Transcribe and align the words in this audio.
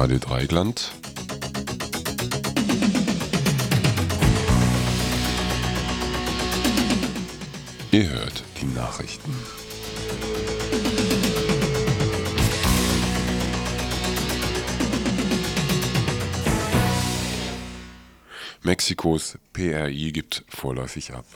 Radio 0.00 0.16
Dreigland. 0.16 0.92
Ihr 7.90 8.08
hört 8.08 8.42
die 8.62 8.64
Nachrichten. 8.74 9.30
Mexikos 18.62 19.36
PRI 19.52 20.12
gibt 20.12 20.46
vorläufig 20.48 21.12
ab. 21.12 21.26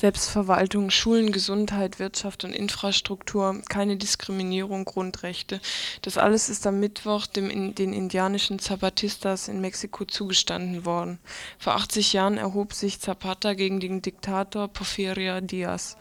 Selbstverwaltung, 0.00 0.88
Schulen, 0.88 1.30
Gesundheit, 1.30 1.98
Wirtschaft 1.98 2.44
und 2.44 2.54
Infrastruktur, 2.54 3.60
keine 3.68 3.98
Diskriminierung, 3.98 4.86
Grundrechte. 4.86 5.60
Das 6.00 6.16
alles 6.16 6.48
ist 6.48 6.66
am 6.66 6.80
Mittwoch 6.80 7.26
dem, 7.26 7.74
den 7.74 7.92
indianischen 7.92 8.58
Zapatistas 8.60 9.48
in 9.48 9.60
Mexiko 9.60 10.06
zugestanden 10.06 10.86
worden. 10.86 11.18
Vor 11.58 11.74
80 11.74 12.14
Jahren 12.14 12.38
erhob 12.38 12.72
sich 12.72 12.98
Zapata 12.98 13.52
gegen 13.52 13.78
den 13.78 14.00
Diktator 14.00 14.68
Porfirio 14.68 15.42
Diaz. 15.42 15.98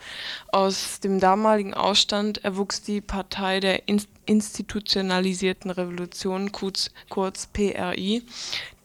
Aus 0.47 1.01
dem 1.01 1.19
damaligen 1.19 1.73
Ausstand 1.73 2.41
erwuchs 2.45 2.81
die 2.81 3.01
Partei 3.01 3.59
der 3.59 3.89
institutionalisierten 4.29 5.71
Revolution, 5.71 6.51
kurz, 6.51 6.91
kurz 7.09 7.47
PRI, 7.47 8.21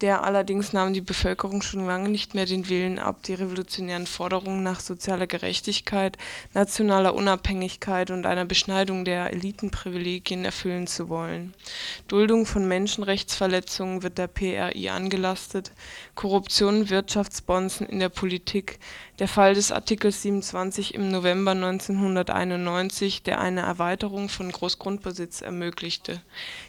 der 0.00 0.24
allerdings 0.24 0.72
nahm 0.72 0.92
die 0.94 1.00
Bevölkerung 1.00 1.60
schon 1.62 1.86
lange 1.86 2.08
nicht 2.08 2.34
mehr 2.34 2.46
den 2.46 2.68
Willen 2.68 2.98
ab, 2.98 3.22
die 3.22 3.34
revolutionären 3.34 4.06
Forderungen 4.06 4.62
nach 4.62 4.80
sozialer 4.80 5.26
Gerechtigkeit, 5.26 6.16
nationaler 6.54 7.14
Unabhängigkeit 7.14 8.10
und 8.10 8.26
einer 8.26 8.44
Beschneidung 8.44 9.04
der 9.04 9.32
Elitenprivilegien 9.32 10.44
erfüllen 10.44 10.86
zu 10.86 11.08
wollen. 11.10 11.54
Duldung 12.08 12.46
von 12.46 12.66
Menschenrechtsverletzungen 12.66 14.02
wird 14.02 14.18
der 14.18 14.28
PRI 14.28 14.88
angelastet, 14.88 15.72
Korruption, 16.14 16.88
Wirtschaftsbonzen 16.88 17.86
in 17.86 18.00
der 18.00 18.08
Politik, 18.08 18.78
der 19.18 19.28
Fall 19.28 19.54
des 19.54 19.70
Artikels 19.70 20.22
27 20.22 20.94
im 20.94 21.10
November 21.10 21.52
1991, 21.52 23.22
der 23.22 23.40
eine 23.40 23.60
Erweiterung 23.60 24.28
von 24.28 24.50
Großgrundbesitz 24.50 25.40
ermöglichte. 25.40 26.20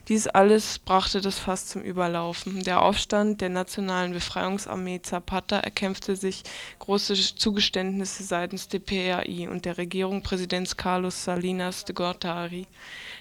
Dies 0.07 0.27
alles 0.27 0.77
brachte 0.77 1.19
das 1.19 1.39
Fass 1.39 1.65
zum 1.65 1.81
Überlaufen. 1.81 2.63
Der 2.63 2.83
Aufstand 2.83 3.41
der 3.41 3.49
Nationalen 3.49 4.13
Befreiungsarmee 4.13 5.01
Zapata 5.01 5.57
erkämpfte 5.57 6.15
sich 6.15 6.43
große 6.77 7.15
Zugeständnisse 7.35 8.21
seitens 8.21 8.67
der 8.67 8.77
PRI 8.79 9.47
und 9.47 9.65
der 9.65 9.79
Regierung 9.79 10.21
Präsidents 10.21 10.77
Carlos 10.77 11.23
Salinas 11.23 11.85
de 11.85 11.95
Gortari. 11.95 12.67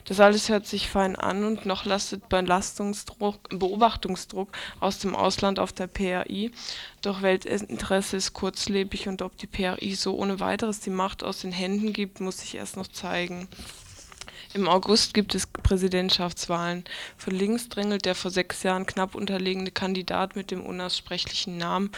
Das 0.04 0.20
alles 0.20 0.50
hört 0.50 0.66
sich 0.66 0.90
fein 0.90 1.16
an 1.16 1.44
und 1.44 1.64
noch 1.64 1.86
lastet 1.86 2.28
Belastungsdruck, 2.28 3.48
Beobachtungsdruck 3.48 4.50
aus 4.78 4.98
dem 4.98 5.16
Ausland 5.16 5.58
auf 5.58 5.72
der 5.72 5.86
PRI. 5.86 6.50
Doch 7.00 7.22
Weltinteresse 7.22 8.18
ist 8.18 8.34
kurzlebig 8.34 9.08
und 9.08 9.22
ob 9.22 9.38
die 9.38 9.46
PRI 9.46 9.94
so 9.94 10.18
ohne 10.18 10.38
weiteres 10.38 10.80
die 10.80 10.90
Macht 10.90 11.24
aus 11.24 11.40
den 11.40 11.52
Händen 11.52 11.94
gibt, 11.94 12.20
muss 12.20 12.40
sich 12.40 12.56
erst 12.56 12.76
noch 12.76 12.88
zeigen. 12.88 13.48
Im 14.54 14.68
August 14.68 15.14
gibt 15.14 15.34
es 15.34 15.48
Präsidentschaftswahlen. 15.48 16.84
Von 17.16 17.34
links 17.34 17.68
drängelt 17.68 18.04
der 18.04 18.14
vor 18.14 18.30
sechs 18.30 18.62
Jahren 18.62 18.86
knapp 18.86 19.16
unterlegene 19.16 19.72
Kandidat 19.72 20.36
mit 20.36 20.52
dem 20.52 20.64
unaussprechlichen 20.64 21.58
Namen 21.58 21.90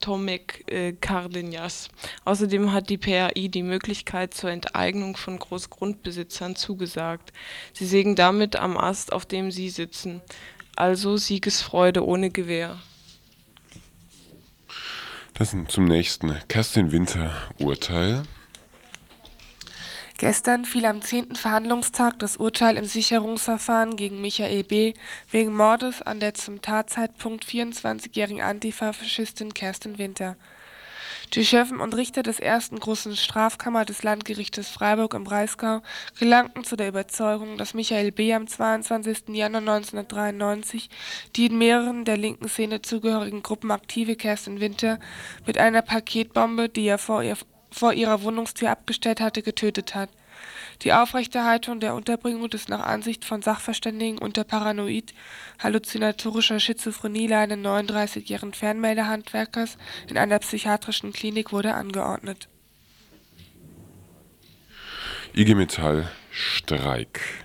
Tomek 0.00 0.64
äh, 0.66 0.92
Cardenas. 0.92 1.88
Außerdem 2.24 2.72
hat 2.72 2.90
die 2.90 2.98
PRI 2.98 3.48
die 3.48 3.62
Möglichkeit 3.62 4.34
zur 4.34 4.50
Enteignung 4.50 5.16
von 5.16 5.38
Großgrundbesitzern 5.38 6.56
zugesagt. 6.56 7.32
Sie 7.72 7.86
sägen 7.86 8.16
damit 8.16 8.56
am 8.56 8.76
Ast, 8.76 9.12
auf 9.12 9.24
dem 9.24 9.52
sie 9.52 9.70
sitzen. 9.70 10.20
Also 10.74 11.16
Siegesfreude 11.16 12.04
ohne 12.04 12.30
Gewehr. 12.30 12.76
Das 15.34 15.52
sind 15.52 15.70
zum 15.70 15.84
nächsten 15.84 16.36
Kerstin 16.48 16.90
Winter 16.90 17.30
Urteil. 17.60 18.24
Gestern 20.22 20.64
fiel 20.64 20.86
am 20.86 21.02
zehnten 21.02 21.34
Verhandlungstag 21.34 22.16
das 22.20 22.36
Urteil 22.36 22.76
im 22.76 22.84
Sicherungsverfahren 22.84 23.96
gegen 23.96 24.20
Michael 24.20 24.62
B. 24.62 24.94
wegen 25.32 25.52
Mordes 25.52 26.00
an 26.00 26.20
der 26.20 26.32
zum 26.34 26.62
Tatzeitpunkt 26.62 27.44
24-jährigen 27.44 28.40
Antifaschistin 28.40 29.52
Kerstin 29.52 29.98
Winter. 29.98 30.36
Die 31.34 31.44
Schöffen 31.44 31.80
und 31.80 31.96
Richter 31.96 32.22
des 32.22 32.38
ersten 32.38 32.78
großen 32.78 33.16
Strafkammer 33.16 33.84
des 33.84 34.04
Landgerichtes 34.04 34.68
Freiburg 34.68 35.14
im 35.14 35.24
Breisgau 35.24 35.82
gelangten 36.20 36.62
zu 36.62 36.76
der 36.76 36.86
Überzeugung, 36.86 37.58
dass 37.58 37.74
Michael 37.74 38.12
B. 38.12 38.32
am 38.32 38.46
22. 38.46 39.30
Januar 39.30 39.62
1993 39.62 40.88
die 41.34 41.46
in 41.46 41.58
mehreren 41.58 42.04
der 42.04 42.16
linken 42.16 42.48
Szene 42.48 42.80
zugehörigen 42.80 43.42
Gruppen 43.42 43.72
aktive 43.72 44.14
Kerstin 44.14 44.60
Winter 44.60 45.00
mit 45.46 45.58
einer 45.58 45.82
Paketbombe, 45.82 46.68
die 46.68 46.86
er 46.86 46.98
vor 46.98 47.24
ihr 47.24 47.36
vor 47.72 47.92
ihrer 47.92 48.22
Wohnungstür 48.22 48.70
abgestellt 48.70 49.20
hatte, 49.20 49.42
getötet 49.42 49.94
hat. 49.94 50.08
Die 50.82 50.92
Aufrechterhaltung 50.92 51.80
der 51.80 51.94
Unterbringung 51.94 52.50
ist 52.50 52.68
nach 52.68 52.84
Ansicht 52.84 53.24
von 53.24 53.40
Sachverständigen 53.42 54.18
unter 54.18 54.44
paranoid-halluzinatorischer 54.44 56.60
Schizophrenie 56.60 57.28
leidenden 57.28 57.66
39-jährigen 57.66 58.52
Fernmeldehandwerkers 58.52 59.78
in 60.08 60.18
einer 60.18 60.40
psychiatrischen 60.40 61.12
Klinik 61.12 61.52
wurde 61.52 61.74
angeordnet. 61.74 62.48
IG 65.34 65.54
Metall 65.54 66.10
Streik 66.30 67.41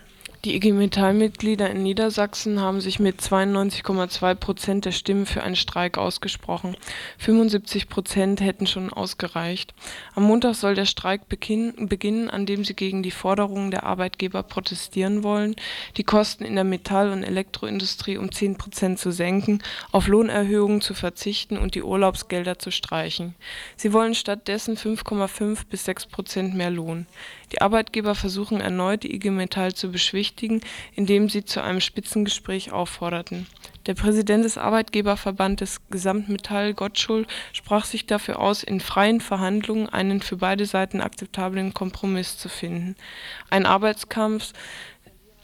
die 0.48 0.56
IG 0.56 0.72
Metall-Mitglieder 0.72 1.70
in 1.70 1.84
Niedersachsen 1.84 2.62
haben 2.62 2.80
sich 2.80 3.00
mit 3.00 3.20
92,2 3.20 4.36
Prozent 4.36 4.86
der 4.86 4.94
Stimmen 4.94 5.26
für 5.26 5.44
einen 5.44 5.58
Streik 5.58 5.98
ausgesprochen. 5.98 6.78
75 7.18 7.90
Prozent 7.90 8.40
hätten 8.40 8.66
schon 8.66 8.94
ausgereicht. 8.94 9.74
Am 10.16 10.24
Montag 10.24 10.56
soll 10.56 10.74
der 10.74 10.86
Streik 10.86 11.28
beginnen, 11.28 12.30
an 12.30 12.46
dem 12.46 12.64
sie 12.64 12.76
gegen 12.76 13.04
die 13.04 13.12
Forderungen 13.12 13.72
der 13.72 13.84
Arbeitgeber 13.84 14.42
protestieren 14.42 15.22
wollen, 15.22 15.58
die 15.98 16.06
Kosten 16.06 16.46
in 16.46 16.56
der 16.56 16.64
Metall- 16.64 17.12
und 17.12 17.24
Elektroindustrie 17.24 18.16
um 18.16 18.32
10 18.32 18.58
Prozent 18.58 19.00
zu 19.00 19.12
senken, 19.12 19.62
auf 19.92 20.08
Lohnerhöhungen 20.08 20.80
zu 20.80 20.94
verzichten 20.94 21.58
und 21.58 21.76
die 21.76 21.84
Urlaubsgelder 21.84 22.58
zu 22.58 22.72
streichen. 22.72 23.36
Sie 23.76 23.92
wollen 23.92 24.16
stattdessen 24.16 24.78
5,5 24.78 25.66
bis 25.70 25.84
6 25.84 26.06
Prozent 26.06 26.56
mehr 26.56 26.72
Lohn. 26.72 27.06
Die 27.52 27.62
Arbeitgeber 27.62 28.14
versuchen 28.14 28.60
erneut, 28.60 29.04
die 29.04 29.16
IG 29.16 29.30
Metall 29.30 29.74
zu 29.74 29.90
beschwichtigen, 29.90 30.62
indem 30.96 31.30
sie 31.30 31.46
zu 31.46 31.64
einem 31.64 31.80
Spitzengespräch 31.80 32.72
aufforderten. 32.72 33.48
Der 33.86 33.94
Präsident 33.94 34.44
des 34.44 34.58
Arbeitgeberverbandes 34.58 35.80
Gesamtmetall, 35.90 36.74
Gottschul, 36.74 37.26
sprach 37.54 37.86
sich 37.86 38.06
dafür 38.06 38.40
aus, 38.40 38.64
in 38.64 38.82
freien 38.82 39.22
Verhandlungen 39.22 39.88
einen 39.88 40.22
für 40.22 40.36
beide 40.36 40.66
Seiten 40.66 41.00
akzeptablen 41.00 41.74
Kompromiss 41.74 42.38
zu 42.38 42.50
finden. 42.50 42.96
Ein 43.50 43.66
Arbeitskampf 43.66 44.54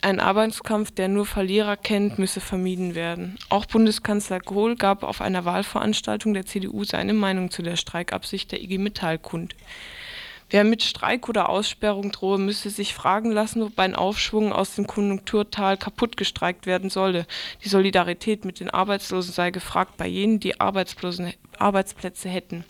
ein 0.03 0.19
Arbeitskampf, 0.19 0.91
der 0.91 1.07
nur 1.07 1.25
Verlierer 1.25 1.77
kennt, 1.77 2.19
müsse 2.19 2.41
vermieden 2.41 2.93
werden. 2.93 3.37
Auch 3.47 3.65
Bundeskanzler 3.65 4.41
Kohl 4.41 4.75
gab 4.75 5.03
auf 5.03 5.21
einer 5.21 5.45
Wahlveranstaltung 5.45 6.33
der 6.33 6.45
CDU 6.45 6.83
seine 6.83 7.13
Meinung 7.13 7.51
zu 7.51 7.61
der 7.61 7.77
Streikabsicht 7.77 8.51
der 8.51 8.61
IG 8.61 8.79
Metall 8.79 9.17
kund. 9.17 9.55
Wer 10.49 10.63
mit 10.63 10.83
Streik 10.83 11.29
oder 11.29 11.49
Aussperrung 11.49 12.11
drohe, 12.11 12.37
müsse 12.37 12.69
sich 12.69 12.93
fragen 12.93 13.31
lassen, 13.31 13.63
ob 13.63 13.77
ein 13.79 13.95
Aufschwung 13.95 14.53
aus 14.53 14.75
dem 14.75 14.85
Konjunkturtal 14.85 15.77
kaputt 15.77 16.17
gestreikt 16.17 16.65
werden 16.65 16.89
solle. 16.89 17.25
Die 17.63 17.69
Solidarität 17.69 18.45
mit 18.45 18.59
den 18.59 18.69
Arbeitslosen 18.69 19.33
sei 19.33 19.51
gefragt 19.51 19.97
bei 19.97 20.07
jenen, 20.07 20.39
die 20.39 20.59
Arbeitsplätze 20.59 22.29
hätten. 22.29 22.65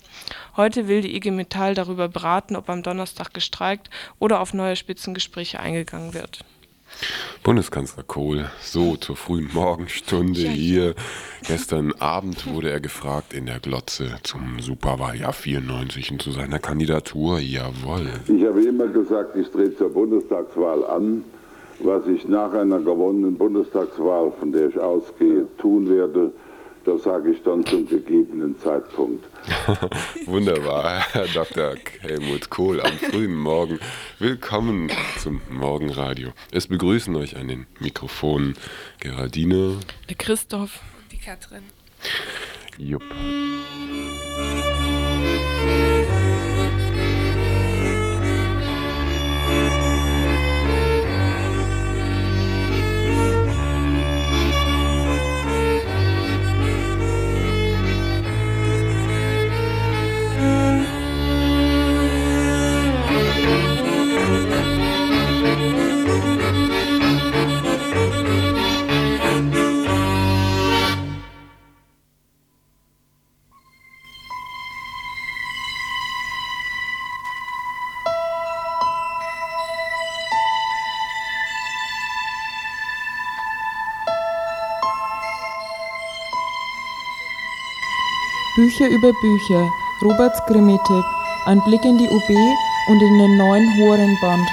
Heute 0.56 0.88
will 0.88 1.02
die 1.02 1.14
IG 1.16 1.30
Metall 1.30 1.74
darüber 1.74 2.08
beraten, 2.08 2.56
ob 2.56 2.70
am 2.70 2.82
Donnerstag 2.82 3.34
gestreikt 3.34 3.90
oder 4.18 4.40
auf 4.40 4.54
neue 4.54 4.76
Spitzengespräche 4.76 5.60
eingegangen 5.60 6.14
wird. 6.14 6.44
Bundeskanzler 7.44 8.04
Kohl, 8.04 8.46
so 8.62 8.96
zur 8.96 9.16
frühen 9.16 9.50
Morgenstunde 9.52 10.40
hier. 10.40 10.94
Gestern 11.46 11.92
Abend 11.98 12.50
wurde 12.50 12.70
er 12.70 12.80
gefragt 12.80 13.34
in 13.34 13.44
der 13.44 13.60
Glotze 13.60 14.12
zum 14.22 14.60
Superwahljahr 14.60 15.34
94 15.34 16.10
und 16.12 16.22
zu 16.22 16.30
seiner 16.30 16.58
Kandidatur. 16.58 17.38
Jawohl. 17.40 18.06
Ich 18.28 18.46
habe 18.46 18.64
immer 18.64 18.86
gesagt, 18.86 19.36
ich 19.36 19.46
trete 19.50 19.76
zur 19.76 19.90
Bundestagswahl 19.90 20.86
an. 20.86 21.22
Was 21.80 22.06
ich 22.06 22.26
nach 22.26 22.54
einer 22.54 22.78
gewonnenen 22.78 23.36
Bundestagswahl, 23.36 24.32
von 24.40 24.50
der 24.50 24.68
ich 24.68 24.78
ausgehe, 24.78 25.46
tun 25.58 25.90
werde, 25.90 26.32
das 26.84 27.02
sage 27.02 27.30
ich 27.30 27.42
dann 27.42 27.64
zum 27.66 27.88
gegebenen 27.88 28.58
Zeitpunkt. 28.58 29.24
Wunderbar, 30.26 31.04
Herr 31.12 31.26
Dr. 31.28 31.74
Helmut 32.00 32.50
Kohl 32.50 32.80
am 32.80 32.92
frühen 32.92 33.34
Morgen. 33.34 33.78
Willkommen 34.18 34.90
zum 35.18 35.40
Morgenradio. 35.50 36.30
Es 36.52 36.66
begrüßen 36.66 37.14
euch 37.16 37.36
an 37.36 37.48
den 37.48 37.66
Mikrofonen 37.80 38.54
Geraldine, 39.00 39.78
der 40.08 40.16
Christoph, 40.16 40.80
die 41.10 41.18
Katrin. 41.18 41.62
Jupp. 42.78 43.02
Bücher 88.64 88.88
über 88.88 89.12
Bücher, 89.20 89.70
Roberts 90.00 90.40
Krimi-Tipp, 90.46 91.04
ein 91.44 91.60
Blick 91.64 91.84
in 91.84 91.98
die 91.98 92.08
UB 92.08 92.30
und 92.88 93.02
in 93.02 93.18
den 93.18 93.36
neuen 93.36 93.68
Horenband. 93.76 94.48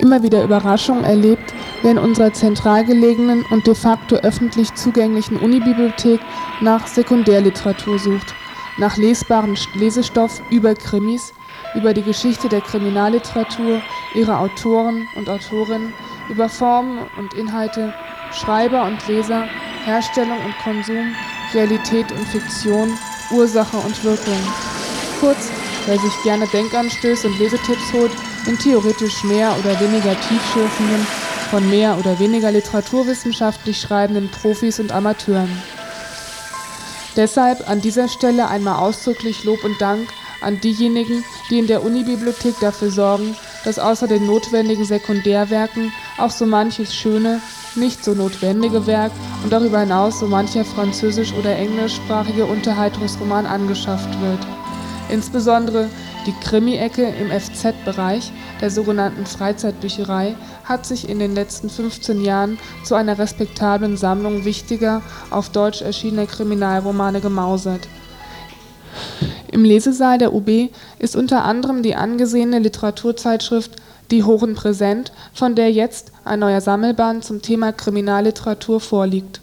Immer 0.00 0.20
wieder 0.20 0.42
Überraschungen 0.42 1.04
erlebt, 1.04 1.54
wer 1.82 1.92
in 1.92 1.98
unserer 1.98 2.32
zentral 2.32 2.84
gelegenen 2.84 3.44
und 3.52 3.64
de 3.64 3.76
facto 3.76 4.16
öffentlich 4.16 4.74
zugänglichen 4.74 5.36
Unibibliothek 5.36 6.18
nach 6.60 6.84
Sekundärliteratur 6.88 7.96
sucht, 8.00 8.34
nach 8.76 8.96
lesbaren 8.96 9.56
Lesestoff 9.74 10.42
über 10.50 10.74
Krimis, 10.74 11.32
über 11.76 11.94
die 11.94 12.02
Geschichte 12.02 12.48
der 12.48 12.62
Kriminalliteratur, 12.62 13.80
ihre 14.16 14.36
Autoren 14.36 15.06
und 15.14 15.28
Autorinnen, 15.28 15.92
über 16.28 16.48
Formen 16.48 17.06
und 17.18 17.34
Inhalte, 17.34 17.94
Schreiber 18.32 18.82
und 18.82 19.06
Leser, 19.06 19.44
Herstellung 19.84 20.38
und 20.44 20.58
Konsum, 20.64 21.14
Realität 21.54 22.10
und 22.12 22.26
Fiktion, 22.28 22.96
Ursache 23.30 23.76
und 23.76 24.02
Wirkung. 24.04 24.38
Kurz, 25.20 25.50
wer 25.86 25.98
sich 25.98 26.12
gerne 26.22 26.46
Denkanstöße 26.46 27.26
und 27.26 27.38
Lesetipps 27.38 27.92
holt 27.92 28.12
in 28.46 28.58
theoretisch 28.58 29.22
mehr 29.24 29.54
oder 29.58 29.78
weniger 29.80 30.18
tiefschürfenden, 30.20 31.06
von 31.50 31.68
mehr 31.68 31.98
oder 31.98 32.18
weniger 32.18 32.52
literaturwissenschaftlich 32.52 33.80
schreibenden 33.80 34.30
Profis 34.30 34.78
und 34.78 34.92
Amateuren. 34.92 35.50
Deshalb 37.16 37.68
an 37.68 37.80
dieser 37.80 38.08
Stelle 38.08 38.48
einmal 38.48 38.78
ausdrücklich 38.78 39.44
Lob 39.44 39.64
und 39.64 39.80
Dank 39.80 40.08
an 40.40 40.60
diejenigen, 40.60 41.24
die 41.50 41.58
in 41.58 41.66
der 41.66 41.82
Unibibliothek 41.82 42.58
dafür 42.60 42.90
sorgen, 42.90 43.36
dass 43.64 43.78
außer 43.78 44.06
den 44.06 44.26
notwendigen 44.26 44.84
Sekundärwerken 44.84 45.92
auch 46.18 46.30
so 46.30 46.46
manches 46.46 46.94
schöne, 46.94 47.40
nicht 47.76 48.04
so 48.04 48.14
notwendige 48.14 48.86
Werk 48.86 49.12
und 49.42 49.52
darüber 49.52 49.80
hinaus 49.80 50.20
so 50.20 50.26
mancher 50.26 50.64
französisch- 50.64 51.34
oder 51.34 51.56
englischsprachige 51.56 52.46
Unterhaltungsroman 52.46 53.46
angeschafft 53.46 54.20
wird. 54.20 54.40
Insbesondere 55.10 55.88
die 56.26 56.34
Krimi-Ecke 56.44 57.02
im 57.02 57.30
FZ-Bereich 57.30 58.30
der 58.60 58.70
sogenannten 58.70 59.24
Freizeitbücherei 59.24 60.36
hat 60.64 60.84
sich 60.84 61.08
in 61.08 61.18
den 61.18 61.34
letzten 61.34 61.70
15 61.70 62.22
Jahren 62.22 62.58
zu 62.84 62.94
einer 62.94 63.18
respektablen 63.18 63.96
Sammlung 63.96 64.44
wichtiger, 64.44 65.02
auf 65.30 65.48
Deutsch 65.48 65.80
erschienener 65.80 66.26
Kriminalromane 66.26 67.20
gemausert. 67.20 67.88
Im 69.50 69.64
Lesesaal 69.64 70.18
der 70.18 70.32
UB 70.32 70.70
ist 70.98 71.16
unter 71.16 71.44
anderem 71.44 71.82
die 71.82 71.96
angesehene 71.96 72.58
Literaturzeitschrift 72.58 73.72
Die 74.10 74.22
Horen 74.24 74.54
präsent, 74.54 75.12
von 75.32 75.54
der 75.54 75.72
jetzt 75.72 76.09
ein 76.24 76.40
neuer 76.40 76.60
Sammelband 76.60 77.24
zum 77.24 77.42
Thema 77.42 77.72
Kriminalliteratur 77.72 78.80
vorliegt. 78.80 79.40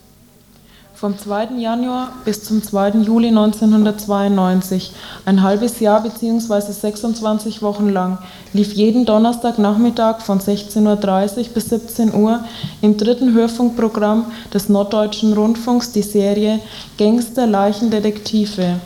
Vom 0.93 1.15
2. 1.15 1.59
Januar 1.59 2.11
bis 2.25 2.43
zum 2.43 2.63
2. 2.63 3.03
Juli 3.03 3.27
1992, 3.27 4.93
ein 5.25 5.43
halbes 5.43 5.79
Jahr 5.79 6.01
bzw. 6.01 6.71
26 6.71 7.61
Wochen 7.61 7.89
lang, 7.89 8.17
lief 8.51 8.73
jeden 8.73 9.05
Donnerstagnachmittag 9.05 10.21
von 10.21 10.39
16.30 10.39 11.37
Uhr 11.37 11.53
bis 11.53 11.69
17 11.69 12.15
Uhr 12.15 12.43
im 12.81 12.97
dritten 12.97 13.33
Hörfunkprogramm 13.33 14.25
des 14.51 14.69
Norddeutschen 14.69 15.33
Rundfunks 15.33 15.91
die 15.91 16.01
Serie 16.01 16.59
Gangster 16.97 17.45
Leichendetektive 17.45 18.79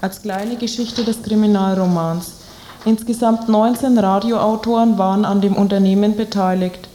als 0.00 0.22
kleine 0.22 0.56
Geschichte 0.56 1.04
des 1.04 1.22
Kriminalromans. 1.22 2.32
Insgesamt 2.86 3.50
19 3.50 3.98
Radioautoren 3.98 4.96
waren 4.96 5.26
an 5.26 5.42
dem 5.42 5.54
Unternehmen 5.54 6.16
beteiligt. 6.16 6.87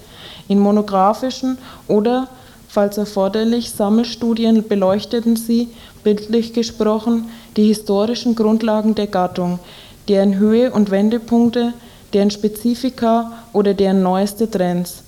In 0.47 0.59
monographischen 0.59 1.57
oder, 1.87 2.27
falls 2.67 2.97
erforderlich, 2.97 3.71
Sammelstudien 3.71 4.67
beleuchteten 4.67 5.35
sie, 5.35 5.69
bildlich 6.03 6.53
gesprochen, 6.53 7.29
die 7.55 7.67
historischen 7.67 8.35
Grundlagen 8.35 8.95
der 8.95 9.07
Gattung, 9.07 9.59
deren 10.07 10.37
Höhe 10.37 10.71
und 10.71 10.91
Wendepunkte, 10.91 11.73
deren 12.13 12.31
Spezifika 12.31 13.31
oder 13.53 13.73
deren 13.73 14.03
neueste 14.03 14.49
Trends. 14.49 15.03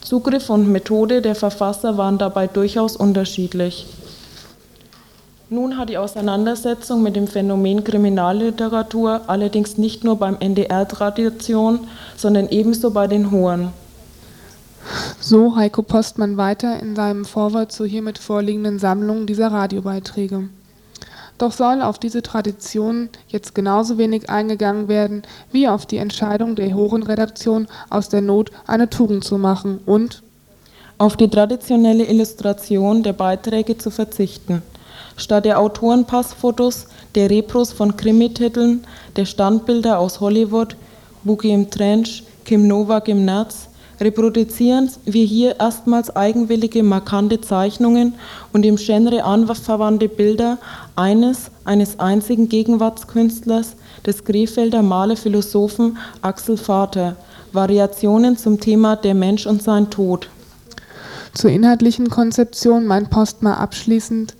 Zugriff 0.00 0.50
und 0.50 0.70
Methode 0.70 1.22
der 1.22 1.34
Verfasser 1.36 1.96
waren 1.96 2.18
dabei 2.18 2.48
durchaus 2.48 2.96
unterschiedlich 2.96 3.86
nun 5.52 5.76
hat 5.76 5.90
die 5.90 5.98
Auseinandersetzung 5.98 7.02
mit 7.02 7.14
dem 7.14 7.26
Phänomen 7.26 7.84
Kriminalliteratur 7.84 9.20
allerdings 9.26 9.76
nicht 9.76 10.02
nur 10.02 10.16
beim 10.16 10.38
NDR 10.40 10.88
Tradition, 10.88 11.80
sondern 12.16 12.48
ebenso 12.48 12.90
bei 12.90 13.06
den 13.06 13.30
Hohen. 13.30 13.68
So 15.20 15.56
Heiko 15.56 15.82
Postmann 15.82 16.36
weiter 16.36 16.80
in 16.80 16.96
seinem 16.96 17.24
Vorwort 17.24 17.72
zur 17.72 17.86
hiermit 17.86 18.18
vorliegenden 18.18 18.78
Sammlung 18.78 19.26
dieser 19.26 19.52
Radiobeiträge. 19.52 20.48
Doch 21.38 21.52
soll 21.52 21.82
auf 21.82 21.98
diese 21.98 22.22
Tradition 22.22 23.08
jetzt 23.28 23.54
genauso 23.54 23.98
wenig 23.98 24.30
eingegangen 24.30 24.88
werden, 24.88 25.22
wie 25.50 25.66
auf 25.66 25.86
die 25.86 25.96
Entscheidung 25.96 26.54
der 26.54 26.74
Horen-Redaktion 26.74 27.66
aus 27.90 28.08
der 28.08 28.20
Not 28.20 28.50
eine 28.66 28.90
Tugend 28.90 29.24
zu 29.24 29.38
machen 29.38 29.80
und 29.86 30.22
auf 30.98 31.16
die 31.16 31.28
traditionelle 31.28 32.04
Illustration 32.04 33.02
der 33.02 33.12
Beiträge 33.12 33.76
zu 33.76 33.90
verzichten. 33.90 34.62
Statt 35.16 35.44
der 35.44 35.58
Autorenpassfotos, 35.58 36.86
der 37.14 37.28
Repros 37.28 37.72
von 37.72 37.96
Krimititeln, 37.96 38.84
der 39.16 39.24
Standbilder 39.24 39.98
aus 39.98 40.20
Hollywood 40.20 40.76
(Boogie 41.24 41.52
im 41.52 41.70
Trench, 41.70 42.24
Kim 42.44 42.68
Novak 42.68 43.08
im 43.08 43.24
Netz) 43.24 43.68
reproduzieren 44.02 44.90
wir 45.04 45.24
hier 45.24 45.58
erstmals 45.58 46.14
eigenwillige 46.14 46.82
markante 46.82 47.40
Zeichnungen 47.40 48.14
und 48.52 48.64
im 48.64 48.76
Genre 48.76 49.24
anverwandte 49.24 50.08
Bilder 50.08 50.58
eines 50.96 51.50
eines 51.64 51.98
einzigen 51.98 52.48
Gegenwartskünstlers, 52.48 53.76
des 54.04 54.24
Krefelder 54.24 54.82
Malerphilosophen 54.82 55.96
Axel 56.22 56.56
Vater, 56.56 57.16
Variationen 57.52 58.36
zum 58.36 58.58
Thema 58.58 58.96
Der 58.96 59.14
Mensch 59.14 59.46
und 59.46 59.62
sein 59.62 59.90
Tod. 59.90 60.28
Zur 61.34 61.50
inhaltlichen 61.50 62.10
Konzeption 62.10 62.86
meint 62.86 63.10
Postma 63.10 63.54
abschließend 63.54 64.34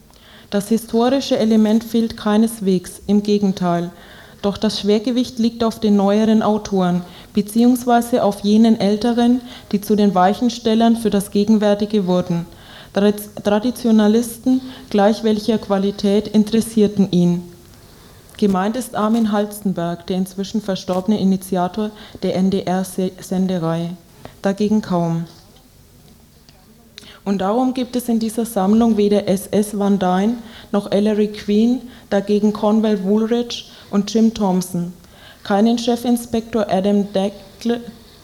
das 0.52 0.68
historische 0.68 1.38
Element 1.38 1.82
fehlt 1.82 2.18
keineswegs, 2.18 3.00
im 3.06 3.22
Gegenteil. 3.22 3.90
Doch 4.42 4.58
das 4.58 4.80
Schwergewicht 4.80 5.38
liegt 5.38 5.62
auf 5.62 5.78
den 5.78 5.96
neueren 5.96 6.42
Autoren, 6.42 7.02
beziehungsweise 7.32 8.24
auf 8.24 8.40
jenen 8.40 8.78
älteren, 8.78 9.40
die 9.70 9.80
zu 9.80 9.94
den 9.94 10.14
Weichenstellern 10.14 10.96
für 10.96 11.10
das 11.10 11.30
Gegenwärtige 11.30 12.06
wurden. 12.06 12.46
Traditionalisten 12.92 14.60
gleich 14.90 15.24
welcher 15.24 15.58
Qualität 15.58 16.28
interessierten 16.28 17.10
ihn. 17.10 17.42
Gemeint 18.36 18.76
ist 18.76 18.96
Armin 18.96 19.30
Halstenberg, 19.30 20.06
der 20.08 20.16
inzwischen 20.16 20.60
verstorbene 20.60 21.20
Initiator 21.20 21.90
der 22.22 22.34
NDR-Senderei. 22.34 23.90
Dagegen 24.42 24.82
kaum. 24.82 25.24
Und 27.24 27.38
darum 27.40 27.72
gibt 27.72 27.94
es 27.94 28.08
in 28.08 28.18
dieser 28.18 28.44
Sammlung 28.44 28.96
weder 28.96 29.28
S.S. 29.28 29.78
Van 29.78 29.98
Dyne 29.98 30.38
noch 30.72 30.90
Ellery 30.90 31.28
Queen, 31.28 31.82
dagegen 32.10 32.52
Cornwell 32.52 33.04
Woolridge 33.04 33.64
und 33.90 34.12
Jim 34.12 34.34
Thompson. 34.34 34.92
Keinen 35.44 35.78
Chefinspektor 35.78 36.66
Adam 36.68 37.06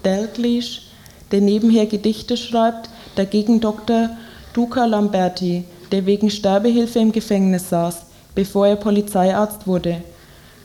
Dalglish, 0.03 0.83
der 1.31 1.41
nebenher 1.41 1.87
Gedichte 1.87 2.37
schreibt, 2.37 2.91
dagegen 3.15 3.61
Dr. 3.61 4.11
Duca 4.53 4.85
Lamberti, 4.85 5.65
der 5.93 6.07
wegen 6.07 6.31
Sterbehilfe 6.31 6.99
im 6.99 7.13
Gefängnis 7.13 7.69
saß, 7.69 8.03
bevor 8.35 8.67
er 8.67 8.77
Polizeiarzt 8.77 9.67
wurde. 9.67 10.03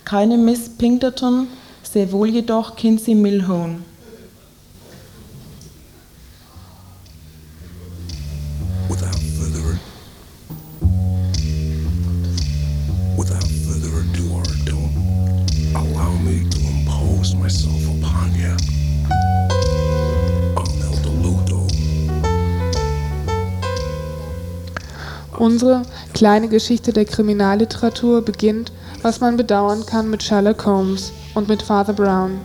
Keine 0.06 0.38
Miss 0.38 0.70
Pinkerton, 0.70 1.48
sehr 1.84 2.12
wohl 2.12 2.30
jedoch 2.30 2.76
Kinsey 2.76 3.14
Milhone. 3.16 3.80
Unsere 25.38 25.84
kleine 26.14 26.50
Geschichte 26.50 26.92
der 26.92 27.06
Kriminalliteratur 27.06 28.26
beginnt, 28.26 28.74
was 29.02 29.22
man 29.22 29.38
bedauern 29.38 29.86
kann, 29.86 30.10
mit 30.10 30.22
Sherlock 30.22 30.66
Holmes 30.66 31.14
und 31.34 31.48
mit 31.48 31.62
Father 31.62 31.94
Brown. 31.94 32.40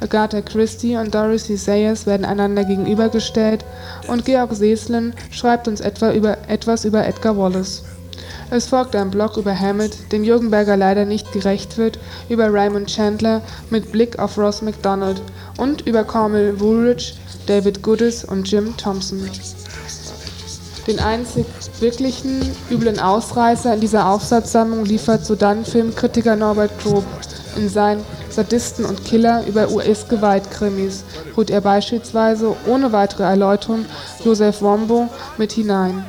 Agatha 0.00 0.40
Christie 0.40 0.96
und 0.96 1.14
Dorothy 1.14 1.58
Sayers 1.58 2.06
werden 2.06 2.24
einander 2.24 2.64
gegenübergestellt 2.64 3.64
und 4.08 4.24
Georg 4.24 4.54
Seslin 4.54 5.12
schreibt 5.30 5.68
uns 5.68 5.80
etwa 5.80 6.12
über, 6.12 6.38
etwas 6.48 6.84
über 6.86 7.06
Edgar 7.06 7.36
Wallace. 7.36 7.82
Es 8.48 8.68
folgt 8.68 8.94
ein 8.94 9.10
Blog 9.10 9.36
über 9.36 9.58
Hammett, 9.58 10.12
dem 10.12 10.22
Jürgen 10.22 10.50
Berger 10.50 10.76
leider 10.76 11.04
nicht 11.04 11.32
gerecht 11.32 11.78
wird, 11.78 11.98
über 12.28 12.52
Raymond 12.52 12.88
Chandler 12.88 13.42
mit 13.70 13.90
Blick 13.90 14.20
auf 14.20 14.38
Ross 14.38 14.62
MacDonald 14.62 15.20
und 15.58 15.86
über 15.86 16.04
Cornwall 16.04 16.60
Woolridge, 16.60 17.14
David 17.46 17.82
Goodis 17.82 18.24
und 18.24 18.48
Jim 18.48 18.76
Thompson. 18.76 19.28
Den 20.86 21.00
einzig 21.00 21.46
wirklichen 21.80 22.40
üblen 22.70 23.00
Ausreißer 23.00 23.74
in 23.74 23.80
dieser 23.80 24.08
Aufsatzsammlung 24.08 24.84
liefert 24.84 25.26
sodann 25.26 25.64
Filmkritiker 25.64 26.36
Norbert 26.36 26.70
Grob 26.80 27.04
in 27.56 27.68
seinen 27.68 28.04
Sadisten 28.30 28.84
und 28.84 29.04
Killer 29.04 29.44
über 29.46 29.70
US-Gewaltkrimis 29.70 31.02
holt 31.34 31.50
er 31.50 31.62
beispielsweise 31.62 32.54
ohne 32.66 32.92
weitere 32.92 33.24
Erläuterung 33.24 33.86
Joseph 34.24 34.62
Wombo 34.62 35.08
mit 35.38 35.52
hinein. 35.52 36.04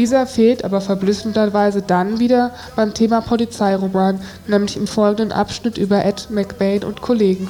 Dieser 0.00 0.26
fehlt 0.26 0.64
aber 0.64 0.80
verblüffenderweise 0.80 1.82
dann 1.82 2.18
wieder 2.18 2.52
beim 2.74 2.94
Thema 2.94 3.20
Polizeiroman, 3.20 4.22
nämlich 4.46 4.78
im 4.78 4.86
folgenden 4.86 5.30
Abschnitt 5.30 5.76
über 5.76 6.02
Ed 6.02 6.28
McBain 6.30 6.84
und 6.84 7.02
Kollegen 7.02 7.48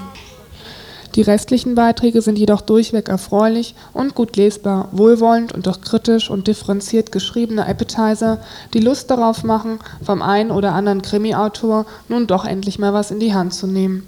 die 1.16 1.22
restlichen 1.22 1.74
Beiträge 1.74 2.22
sind 2.22 2.38
jedoch 2.38 2.60
durchweg 2.60 3.08
erfreulich 3.08 3.74
und 3.92 4.14
gut 4.14 4.36
lesbar, 4.36 4.88
wohlwollend 4.92 5.52
und 5.52 5.66
doch 5.66 5.80
kritisch 5.80 6.30
und 6.30 6.46
differenziert 6.46 7.10
geschriebene 7.10 7.66
Appetizer, 7.66 8.38
die 8.74 8.78
Lust 8.78 9.10
darauf 9.10 9.42
machen, 9.42 9.80
vom 10.04 10.22
einen 10.22 10.52
oder 10.52 10.72
anderen 10.72 11.02
Krimi-Autor 11.02 11.84
nun 12.08 12.28
doch 12.28 12.44
endlich 12.44 12.78
mal 12.78 12.92
was 12.92 13.10
in 13.10 13.18
die 13.18 13.34
Hand 13.34 13.54
zu 13.54 13.66
nehmen. 13.66 14.06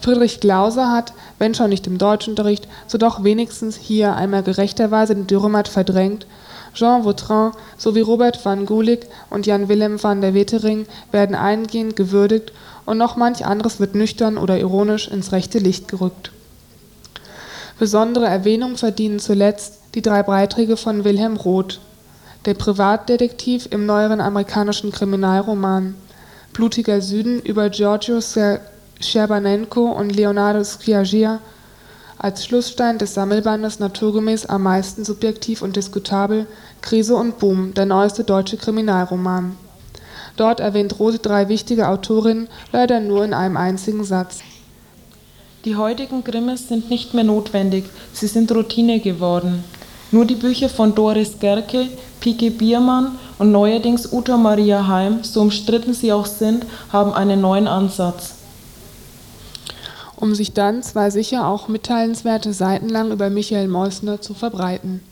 Friedrich 0.00 0.40
Glauser 0.40 0.90
hat, 0.90 1.12
wenn 1.38 1.54
schon 1.54 1.68
nicht 1.68 1.86
im 1.86 1.98
Deutschunterricht, 1.98 2.68
so 2.86 2.96
doch 2.96 3.22
wenigstens 3.22 3.76
hier 3.76 4.16
einmal 4.16 4.42
gerechterweise 4.42 5.14
den 5.14 5.26
Dürrenmatt 5.26 5.68
verdrängt. 5.68 6.26
Jean 6.74 7.04
Vautrin 7.04 7.52
sowie 7.78 8.00
Robert 8.00 8.44
van 8.44 8.66
Gulik 8.66 9.06
und 9.30 9.46
Jan 9.46 9.68
Willem 9.68 10.02
van 10.02 10.20
der 10.20 10.34
Wetering 10.34 10.86
werden 11.12 11.34
eingehend 11.34 11.96
gewürdigt 11.96 12.52
und 12.84 12.98
noch 12.98 13.16
manch 13.16 13.46
anderes 13.46 13.80
wird 13.80 13.94
nüchtern 13.94 14.36
oder 14.36 14.58
ironisch 14.58 15.08
ins 15.08 15.32
rechte 15.32 15.58
Licht 15.58 15.88
gerückt. 15.88 16.32
Besondere 17.78 18.26
Erwähnung 18.26 18.76
verdienen 18.76 19.18
zuletzt 19.18 19.78
die 19.94 20.02
drei 20.02 20.22
Beiträge 20.22 20.76
von 20.76 21.04
Wilhelm 21.04 21.36
Roth, 21.36 21.80
der 22.44 22.54
Privatdetektiv 22.54 23.68
im 23.70 23.86
neueren 23.86 24.20
amerikanischen 24.20 24.92
Kriminalroman 24.92 25.94
Blutiger 26.52 27.00
Süden 27.00 27.40
über 27.40 27.68
Giorgio 27.70 28.20
Scherbanenko 29.00 29.90
und 29.90 30.14
Leonardo 30.14 30.62
Sciagia 30.62 31.40
als 32.18 32.44
Schlussstein 32.44 32.98
des 32.98 33.14
Sammelbandes 33.14 33.78
naturgemäß 33.78 34.46
am 34.46 34.62
meisten 34.62 35.04
subjektiv 35.04 35.62
und 35.62 35.76
diskutabel 35.76 36.46
Krise 36.80 37.16
und 37.16 37.38
Boom, 37.38 37.74
der 37.74 37.86
neueste 37.86 38.24
deutsche 38.24 38.56
Kriminalroman 38.56 39.56
Dort 40.36 40.58
erwähnt 40.58 40.98
Roth 40.98 41.24
drei 41.24 41.48
wichtige 41.48 41.88
Autorinnen 41.88 42.48
leider 42.72 43.00
nur 43.00 43.24
in 43.24 43.34
einem 43.34 43.56
einzigen 43.56 44.04
Satz. 44.04 44.40
Die 45.64 45.76
heutigen 45.76 46.24
Grimmes 46.24 46.68
sind 46.68 46.90
nicht 46.90 47.14
mehr 47.14 47.24
notwendig, 47.24 47.84
sie 48.12 48.26
sind 48.26 48.52
Routine 48.52 49.00
geworden. 49.00 49.64
Nur 50.10 50.24
die 50.24 50.34
Bücher 50.34 50.68
von 50.68 50.94
Doris 50.94 51.38
Gerke, 51.38 51.88
Pike 52.20 52.50
Biermann 52.50 53.12
und 53.38 53.52
neuerdings 53.52 54.12
Uta 54.12 54.36
Maria 54.36 54.86
Heim, 54.86 55.20
so 55.22 55.40
umstritten 55.40 55.94
sie 55.94 56.12
auch 56.12 56.26
sind, 56.26 56.66
haben 56.92 57.14
einen 57.14 57.40
neuen 57.40 57.66
Ansatz. 57.66 58.34
Um 60.24 60.34
sich 60.34 60.54
dann 60.54 60.82
zwei 60.82 61.10
sicher 61.10 61.46
auch 61.46 61.68
mitteilenswerte 61.68 62.54
Seiten 62.54 62.88
lang 62.88 63.12
über 63.12 63.28
Michael 63.28 63.68
Meusner 63.68 64.22
zu 64.22 64.32
verbreiten 64.32 65.02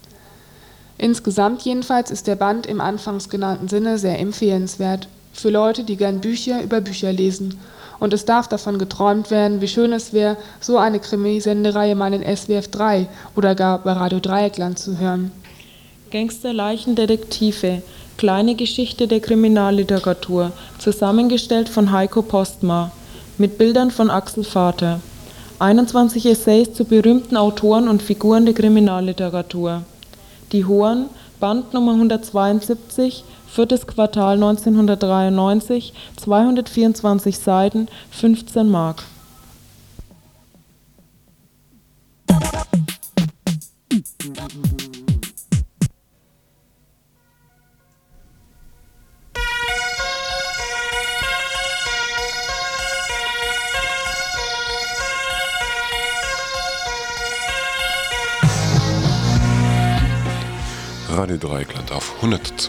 Insgesamt 0.96 1.60
jedenfalls 1.60 2.10
ist 2.10 2.26
der 2.28 2.34
Band 2.34 2.66
im 2.66 2.80
anfangs 2.80 3.28
genannten 3.28 3.68
Sinne 3.68 3.98
sehr 3.98 4.18
empfehlenswert 4.18 5.08
für 5.34 5.50
Leute, 5.50 5.84
die 5.84 5.96
gern 5.96 6.22
Bücher 6.22 6.62
über 6.62 6.80
Bücher 6.80 7.12
lesen. 7.12 7.58
Und 8.00 8.14
es 8.14 8.24
darf 8.24 8.48
davon 8.48 8.78
geträumt 8.78 9.30
werden, 9.30 9.60
wie 9.60 9.68
schön 9.68 9.92
es 9.92 10.14
wäre, 10.14 10.38
so 10.62 10.78
eine 10.78 10.98
Krimisendereihe 10.98 11.94
mal 11.94 12.14
in 12.14 12.24
SWF 12.34 12.68
3 12.68 13.06
oder 13.36 13.54
gar 13.54 13.80
bei 13.80 13.92
Radio 13.92 14.18
Dreieckland 14.18 14.78
zu 14.78 14.98
hören. 14.98 15.30
Gangster, 16.10 16.54
Leichen, 16.54 16.94
Detektive. 16.94 17.82
Kleine 18.16 18.54
Geschichte 18.54 19.06
der 19.06 19.20
Kriminalliteratur, 19.20 20.52
zusammengestellt 20.78 21.68
von 21.68 21.92
Heiko 21.92 22.22
Postma, 22.22 22.90
mit 23.38 23.58
Bildern 23.58 23.90
von 23.90 24.10
Axel 24.10 24.44
Vater. 24.44 25.00
21 25.58 26.26
Essays 26.26 26.74
zu 26.74 26.84
berühmten 26.84 27.36
Autoren 27.36 27.88
und 27.88 28.02
Figuren 28.02 28.44
der 28.44 28.54
Kriminalliteratur. 28.54 29.82
Die 30.52 30.64
Hohen, 30.64 31.06
Band 31.40 31.72
Nummer 31.72 31.92
172, 31.92 33.24
viertes 33.46 33.86
Quartal 33.86 34.34
1993, 34.34 35.92
224 36.16 37.38
Seiten, 37.38 37.88
15 38.10 38.68
Mark 38.68 39.04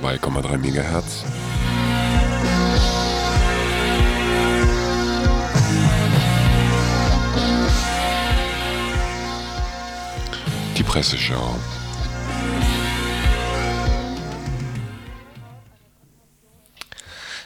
102,3 0.03 0.57
MHz. 0.57 1.23
Die 10.77 10.83
Presseschau. 10.83 11.55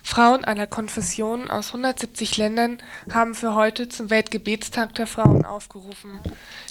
Frauen 0.01 0.43
aller 0.45 0.65
Konfessionen 0.65 1.51
aus 1.51 1.67
170 1.67 2.37
Ländern 2.37 2.79
haben 3.13 3.35
für 3.35 3.53
heute 3.53 3.87
zum 3.87 4.09
Weltgebetstag 4.09 4.95
der 4.95 5.05
Frauen 5.05 5.45
aufgerufen. 5.45 6.19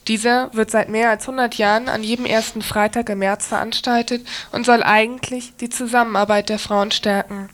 Dieser 0.08 0.54
wird 0.54 0.70
seit 0.70 0.88
mehr 0.88 1.10
als 1.10 1.24
100 1.24 1.56
Jahren 1.56 1.88
an 1.88 2.02
jedem 2.02 2.26
ersten 2.26 2.62
Freitag 2.62 3.08
im 3.08 3.18
März 3.18 3.46
veranstaltet 3.46 4.26
und 4.52 4.64
soll 4.64 4.82
eigentlich 4.82 5.56
die 5.56 5.68
Zusammenarbeit 5.68 6.48
der 6.48 6.58
Frauen 6.58 6.92
stärken. 6.92 7.48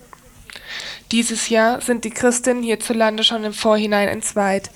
Dieses 1.12 1.48
Jahr 1.48 1.80
sind 1.80 2.04
die 2.04 2.10
Christinnen 2.10 2.62
hierzulande 2.62 3.24
schon 3.24 3.44
im 3.44 3.52
Vorhinein 3.52 4.08
entzweit. 4.08 4.70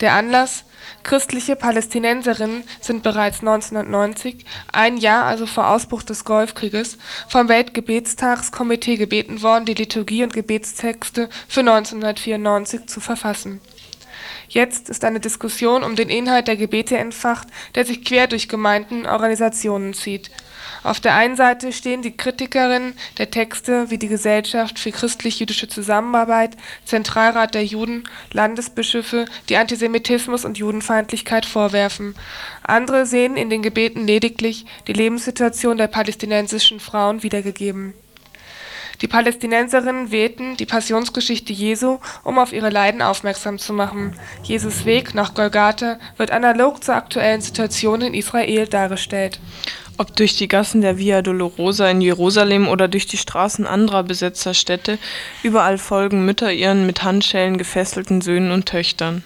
Der 0.00 0.12
Anlass 0.12 0.64
Christliche 1.02 1.56
Palästinenserinnen 1.56 2.64
sind 2.80 3.02
bereits 3.02 3.40
1990, 3.40 4.44
ein 4.72 4.96
Jahr 4.98 5.24
also 5.24 5.46
vor 5.46 5.68
Ausbruch 5.68 6.02
des 6.02 6.24
Golfkrieges, 6.24 6.98
vom 7.28 7.48
Weltgebetstagskomitee 7.48 8.96
gebeten 8.96 9.42
worden, 9.42 9.64
die 9.64 9.74
Liturgie 9.74 10.22
und 10.24 10.32
Gebetstexte 10.32 11.28
für 11.48 11.60
1994 11.60 12.86
zu 12.86 13.00
verfassen. 13.00 13.60
Jetzt 14.48 14.88
ist 14.88 15.04
eine 15.04 15.20
Diskussion 15.20 15.84
um 15.84 15.96
den 15.96 16.08
Inhalt 16.08 16.48
der 16.48 16.56
Gebete 16.56 16.96
entfacht, 16.96 17.48
der 17.74 17.84
sich 17.84 18.04
quer 18.04 18.26
durch 18.26 18.48
Gemeinden 18.48 19.06
Organisationen 19.06 19.94
zieht 19.94 20.30
auf 20.82 21.00
der 21.00 21.14
einen 21.14 21.36
Seite 21.36 21.72
stehen 21.72 22.02
die 22.02 22.16
Kritikerinnen 22.16 22.94
der 23.18 23.30
Texte 23.30 23.90
wie 23.90 23.98
die 23.98 24.08
Gesellschaft 24.08 24.78
für 24.78 24.92
christlich-jüdische 24.92 25.68
Zusammenarbeit, 25.68 26.56
Zentralrat 26.84 27.54
der 27.54 27.64
Juden, 27.64 28.04
Landesbischöfe, 28.32 29.26
die 29.48 29.56
Antisemitismus 29.56 30.44
und 30.44 30.58
Judenfeindlichkeit 30.58 31.46
vorwerfen. 31.46 32.14
Andere 32.62 33.06
sehen 33.06 33.36
in 33.36 33.50
den 33.50 33.62
Gebeten 33.62 34.06
lediglich 34.06 34.66
die 34.86 34.92
Lebenssituation 34.92 35.78
der 35.78 35.88
palästinensischen 35.88 36.80
Frauen 36.80 37.22
wiedergegeben. 37.22 37.94
Die 39.00 39.08
Palästinenserinnen 39.08 40.10
wählten 40.10 40.56
die 40.56 40.66
Passionsgeschichte 40.66 41.52
Jesu, 41.52 41.98
um 42.24 42.38
auf 42.38 42.52
ihre 42.52 42.70
Leiden 42.70 43.02
aufmerksam 43.02 43.58
zu 43.58 43.72
machen. 43.72 44.16
Jesus 44.42 44.84
Weg 44.84 45.14
nach 45.14 45.34
Golgatha 45.34 45.98
wird 46.16 46.30
analog 46.30 46.82
zur 46.82 46.96
aktuellen 46.96 47.40
Situation 47.40 48.00
in 48.00 48.14
Israel 48.14 48.66
dargestellt 48.66 49.40
ob 49.98 50.14
durch 50.14 50.36
die 50.36 50.48
Gassen 50.48 50.80
der 50.80 50.96
Via 50.96 51.22
Dolorosa 51.22 51.90
in 51.90 52.00
Jerusalem 52.00 52.68
oder 52.68 52.88
durch 52.88 53.06
die 53.06 53.16
Straßen 53.16 53.66
anderer 53.66 54.04
besetzter 54.04 54.54
Städte, 54.54 54.96
überall 55.42 55.76
folgen 55.76 56.24
Mütter 56.24 56.52
ihren 56.52 56.86
mit 56.86 57.02
Handschellen 57.02 57.58
gefesselten 57.58 58.20
Söhnen 58.20 58.52
und 58.52 58.66
Töchtern. 58.66 59.24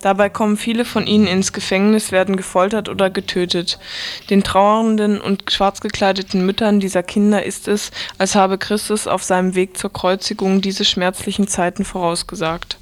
Dabei 0.00 0.28
kommen 0.28 0.56
viele 0.56 0.84
von 0.84 1.06
ihnen 1.06 1.26
ins 1.26 1.52
Gefängnis, 1.52 2.12
werden 2.12 2.36
gefoltert 2.36 2.88
oder 2.88 3.10
getötet. 3.10 3.78
Den 4.30 4.42
trauernden 4.42 5.20
und 5.20 5.50
schwarz 5.50 5.80
gekleideten 5.80 6.44
Müttern 6.46 6.80
dieser 6.80 7.02
Kinder 7.02 7.44
ist 7.44 7.68
es, 7.68 7.90
als 8.18 8.34
habe 8.34 8.58
Christus 8.58 9.06
auf 9.06 9.22
seinem 9.22 9.54
Weg 9.54 9.76
zur 9.76 9.92
Kreuzigung 9.92 10.60
diese 10.60 10.84
schmerzlichen 10.84 11.48
Zeiten 11.48 11.84
vorausgesagt. 11.84 12.78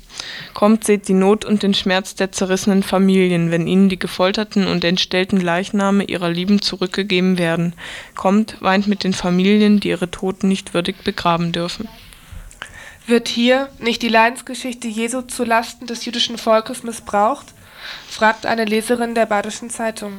Kommt, 0.54 0.84
seht 0.84 1.08
die 1.08 1.14
Not 1.14 1.44
und 1.44 1.62
den 1.62 1.74
Schmerz 1.74 2.14
der 2.14 2.32
zerrissenen 2.32 2.82
Familien, 2.82 3.50
wenn 3.50 3.66
ihnen 3.66 3.88
die 3.88 3.98
gefolterten 3.98 4.66
und 4.66 4.84
entstellten 4.84 5.40
Leichname 5.40 6.04
ihrer 6.04 6.28
Lieben 6.28 6.60
zurückgegeben 6.60 7.38
werden. 7.38 7.74
Kommt, 8.14 8.56
weint 8.60 8.86
mit 8.86 9.04
den 9.04 9.14
Familien, 9.14 9.80
die 9.80 9.88
ihre 9.88 10.10
Toten 10.10 10.48
nicht 10.48 10.74
würdig 10.74 11.02
begraben 11.02 11.52
dürfen. 11.52 11.88
Wird 13.06 13.28
hier 13.28 13.68
nicht 13.78 14.02
die 14.02 14.08
Leidensgeschichte 14.08 14.86
Jesu 14.86 15.22
zu 15.22 15.44
Lasten 15.44 15.86
des 15.86 16.04
jüdischen 16.04 16.38
Volkes 16.38 16.82
missbraucht? 16.82 17.46
fragt 18.08 18.46
eine 18.46 18.64
Leserin 18.64 19.14
der 19.14 19.26
Badischen 19.26 19.70
Zeitung. 19.70 20.18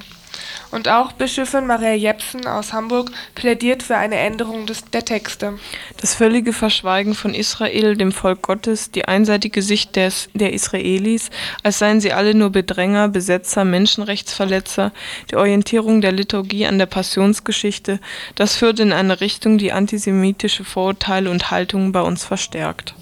Und 0.72 0.90
auch 0.90 1.12
Bischöfin 1.12 1.68
Maria 1.68 1.94
Jepsen 1.94 2.48
aus 2.48 2.74
Hamburg 2.74 3.12
plädiert 3.36 3.84
für 3.84 3.96
eine 3.96 4.16
Änderung 4.16 4.66
des, 4.66 4.86
der 4.86 5.06
Texte. 5.06 5.60
Das 6.02 6.16
völlige 6.16 6.52
Verschweigen 6.52 7.14
von 7.14 7.34
Israel, 7.34 7.96
dem 7.96 8.12
Volk 8.12 8.42
Gottes, 8.42 8.90
die 8.90 9.08
einseitige 9.08 9.62
Sicht 9.62 9.96
des, 9.96 10.30
der 10.34 10.54
Israelis, 10.54 11.30
als 11.62 11.80
seien 11.80 12.02
sie 12.02 12.14
alle 12.14 12.34
nur 12.34 12.50
Bedränger, 12.50 13.08
Besetzer, 13.08 13.66
Menschenrechtsverletzer, 13.66 14.92
die 15.30 15.36
Orientierung 15.36 16.02
der 16.02 16.12
Liturgie 16.12 16.66
an 16.66 16.80
der 16.80 16.88
Passionsgeschichte, 16.88 18.00
das 18.36 18.56
führt 18.56 18.80
in 18.80 18.92
eine 18.92 19.22
Richtung, 19.22 19.58
die 19.58 19.72
antisemitische 19.72 20.64
Vorurteile 20.64 21.30
und 21.30 21.52
Haltungen 21.52 21.92
bei 21.92 22.02
uns 22.02 22.24
verstärkt. 22.26 22.96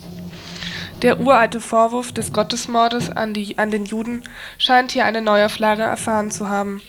Der 1.01 1.19
uralte 1.19 1.61
Vorwurf 1.61 2.11
des 2.11 2.31
Gottesmordes 2.31 3.09
an, 3.09 3.33
die, 3.33 3.57
an 3.57 3.71
den 3.71 3.85
Juden 3.85 4.23
scheint 4.59 4.91
hier 4.91 5.05
eine 5.05 5.21
Neuauflage 5.21 5.81
erfahren 5.81 6.29
zu 6.29 6.47
haben. 6.47 6.81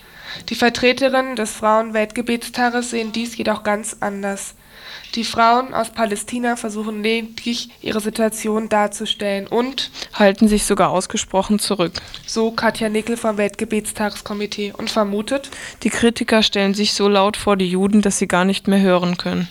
Die 0.48 0.54
Vertreterinnen 0.54 1.36
des 1.36 1.52
Frauenweltgebetstages 1.52 2.90
sehen 2.90 3.12
dies 3.12 3.36
jedoch 3.36 3.62
ganz 3.62 3.96
anders. 4.00 4.54
Die 5.14 5.24
Frauen 5.24 5.74
aus 5.74 5.90
Palästina 5.90 6.56
versuchen 6.56 7.02
lediglich, 7.02 7.68
ihre 7.82 8.00
Situation 8.00 8.70
darzustellen 8.70 9.46
und 9.46 9.90
halten 10.14 10.48
sich 10.48 10.64
sogar 10.64 10.90
ausgesprochen 10.90 11.58
zurück. 11.58 11.92
So 12.26 12.50
Katja 12.50 12.88
Nickel 12.88 13.18
vom 13.18 13.36
Weltgebetstagskomitee 13.36 14.72
und 14.76 14.90
vermutet, 14.90 15.50
die 15.82 15.90
Kritiker 15.90 16.42
stellen 16.42 16.72
sich 16.72 16.94
so 16.94 17.08
laut 17.08 17.36
vor 17.36 17.56
die 17.56 17.68
Juden, 17.68 18.00
dass 18.00 18.18
sie 18.18 18.28
gar 18.28 18.46
nicht 18.46 18.68
mehr 18.68 18.80
hören 18.80 19.18
können. 19.18 19.48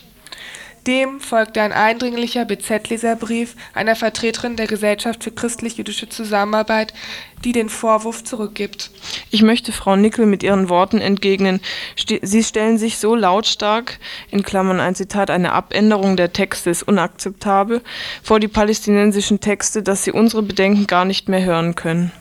Dem 0.88 1.20
folgte 1.20 1.62
ein 1.62 1.74
eindringlicher 1.74 2.44
BZ-Leserbrief 2.46 3.56
einer 3.76 3.96
Vertreterin 3.96 4.56
der 4.56 4.66
Gesellschaft 4.66 5.24
für 5.24 5.32
christlich-jüdische 5.32 6.10
Zusammenarbeit, 6.10 6.94
die 7.44 7.52
den 7.52 7.70
Vorwurf 7.70 8.24
zurückgibt. 8.24 8.90
Ich 9.30 9.44
möchte 9.44 9.74
Frau 9.74 9.96
Nickel 9.96 10.26
mit 10.26 10.42
ihren 10.42 10.70
Worten 10.70 10.98
entgegnen. 10.98 11.62
Sie 12.24 12.44
stellen 12.44 12.80
sich 12.80 12.98
so 12.98 13.14
lautstark, 13.14 14.00
in 14.32 14.42
Klammern 14.42 14.80
ein 14.80 14.96
Zitat, 14.96 15.30
eine 15.30 15.52
Abänderung 15.54 16.18
der 16.18 16.34
Texte 16.34 16.72
ist 16.72 16.84
unakzeptabel, 16.84 17.82
vor 18.24 18.40
die 18.40 18.48
palästinensischen 18.48 19.40
Texte, 19.40 19.84
dass 19.84 20.04
sie 20.04 20.12
unsere 20.12 20.42
Bedenken 20.42 20.88
gar 20.88 21.06
nicht 21.06 21.30
mehr 21.30 21.44
hören 21.44 21.76
können. 21.76 22.12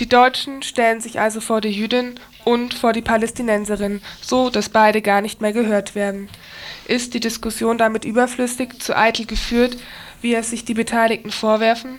Die 0.00 0.08
Deutschen 0.08 0.62
stellen 0.62 1.00
sich 1.00 1.20
also 1.20 1.40
vor 1.40 1.60
die 1.60 1.68
Jüdin 1.68 2.18
und 2.44 2.74
vor 2.74 2.92
die 2.92 3.00
Palästinenserin, 3.00 4.02
so 4.20 4.50
dass 4.50 4.68
beide 4.68 5.02
gar 5.02 5.20
nicht 5.20 5.40
mehr 5.40 5.52
gehört 5.52 5.94
werden. 5.94 6.28
Ist 6.86 7.14
die 7.14 7.20
Diskussion 7.20 7.78
damit 7.78 8.04
überflüssig, 8.04 8.80
zu 8.80 8.96
eitel 8.96 9.26
geführt, 9.26 9.76
wie 10.20 10.34
es 10.34 10.50
sich 10.50 10.64
die 10.64 10.74
Beteiligten 10.74 11.30
vorwerfen? 11.30 11.98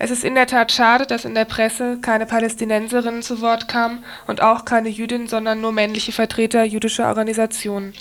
Es 0.00 0.12
ist 0.12 0.22
in 0.22 0.36
der 0.36 0.46
Tat 0.46 0.70
schade, 0.70 1.06
dass 1.06 1.24
in 1.24 1.34
der 1.34 1.44
Presse 1.44 1.98
keine 2.00 2.24
Palästinenserinnen 2.24 3.22
zu 3.22 3.40
Wort 3.40 3.66
kamen 3.66 4.04
und 4.28 4.40
auch 4.40 4.64
keine 4.64 4.88
Jüdinnen, 4.88 5.26
sondern 5.26 5.60
nur 5.60 5.72
männliche 5.72 6.12
Vertreter 6.12 6.62
jüdischer 6.62 7.08
Organisationen. 7.08 7.94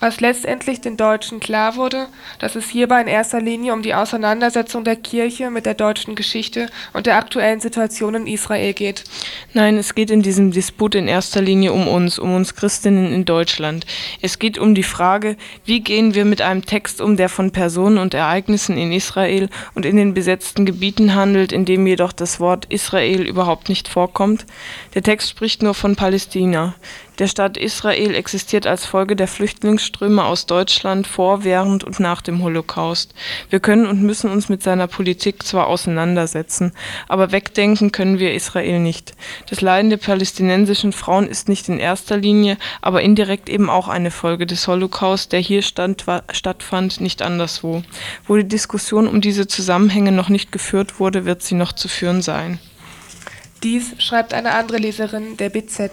Was 0.00 0.20
letztendlich 0.20 0.80
den 0.80 0.96
Deutschen 0.96 1.40
klar 1.40 1.76
wurde, 1.76 2.06
dass 2.38 2.54
es 2.54 2.70
hierbei 2.70 3.02
in 3.02 3.08
erster 3.08 3.42
Linie 3.42 3.74
um 3.74 3.82
die 3.82 3.94
Auseinandersetzung 3.94 4.84
der 4.84 4.96
Kirche 4.96 5.50
mit 5.50 5.66
der 5.66 5.74
deutschen 5.74 6.14
Geschichte 6.14 6.70
und 6.94 7.04
der 7.04 7.16
aktuellen 7.16 7.60
Situation 7.60 8.14
in 8.14 8.26
Israel 8.26 8.72
geht. 8.72 9.04
Nein, 9.52 9.76
es 9.76 9.94
geht 9.94 10.10
in 10.10 10.22
diesem 10.22 10.50
Disput 10.50 10.94
in 10.94 11.08
erster 11.08 11.42
Linie 11.42 11.74
um 11.74 11.86
uns, 11.88 12.18
um 12.18 12.34
uns 12.34 12.54
Christinnen 12.54 13.12
in 13.12 13.26
Deutschland. 13.26 13.84
Es 14.22 14.38
geht 14.38 14.56
um 14.56 14.74
die 14.74 14.82
Frage, 14.82 15.36
wie 15.66 15.80
gehen 15.80 16.14
wir 16.14 16.24
mit 16.24 16.40
einem 16.40 16.64
Text 16.64 17.02
um, 17.02 17.18
der 17.18 17.28
von 17.28 17.50
Personen 17.50 17.98
und 17.98 18.14
Ereignissen 18.14 18.78
in 18.78 18.92
Israel 18.92 19.50
und 19.74 19.84
in 19.84 19.96
den 19.96 20.14
besetzten 20.14 20.64
Gebieten 20.64 21.14
handelt, 21.14 21.33
behandelt, 21.34 21.52
in 21.52 21.64
dem 21.64 21.86
jedoch 21.86 22.12
das 22.12 22.38
Wort 22.38 22.66
Israel 22.66 23.22
überhaupt 23.22 23.68
nicht 23.68 23.88
vorkommt. 23.88 24.46
Der 24.94 25.02
Text 25.02 25.30
spricht 25.30 25.62
nur 25.62 25.74
von 25.74 25.96
Palästina. 25.96 26.74
Der 27.20 27.28
Staat 27.28 27.56
Israel 27.56 28.12
existiert 28.16 28.66
als 28.66 28.86
Folge 28.86 29.14
der 29.14 29.28
Flüchtlingsströme 29.28 30.24
aus 30.24 30.46
Deutschland 30.46 31.06
vor, 31.06 31.44
während 31.44 31.84
und 31.84 32.00
nach 32.00 32.20
dem 32.20 32.42
Holocaust. 32.42 33.14
Wir 33.50 33.60
können 33.60 33.86
und 33.86 34.02
müssen 34.02 34.30
uns 34.30 34.48
mit 34.48 34.64
seiner 34.64 34.88
Politik 34.88 35.44
zwar 35.44 35.68
auseinandersetzen, 35.68 36.72
aber 37.06 37.30
wegdenken 37.30 37.92
können 37.92 38.18
wir 38.18 38.34
Israel 38.34 38.80
nicht. 38.80 39.14
Das 39.48 39.60
Leiden 39.60 39.90
der 39.90 39.98
palästinensischen 39.98 40.92
Frauen 40.92 41.28
ist 41.28 41.48
nicht 41.48 41.68
in 41.68 41.78
erster 41.78 42.16
Linie, 42.16 42.56
aber 42.82 43.02
indirekt 43.02 43.48
eben 43.48 43.70
auch 43.70 43.86
eine 43.86 44.10
Folge 44.10 44.44
des 44.44 44.66
Holocaust, 44.66 45.30
der 45.30 45.40
hier 45.40 45.62
stand, 45.62 46.04
stattfand, 46.32 47.00
nicht 47.00 47.22
anderswo. 47.22 47.84
Wo 48.26 48.36
die 48.36 48.48
Diskussion 48.48 49.06
um 49.06 49.20
diese 49.20 49.46
Zusammenhänge 49.46 50.10
noch 50.10 50.30
nicht 50.30 50.50
geführt 50.50 50.98
wurde, 50.98 51.24
wird 51.24 51.44
sie 51.44 51.54
noch 51.54 51.72
zu 51.74 51.86
führen 51.86 52.22
sein. 52.22 52.58
Dies 53.62 53.94
schreibt 53.98 54.34
eine 54.34 54.52
andere 54.52 54.78
Leserin 54.78 55.36
der 55.36 55.50
BZ. 55.50 55.92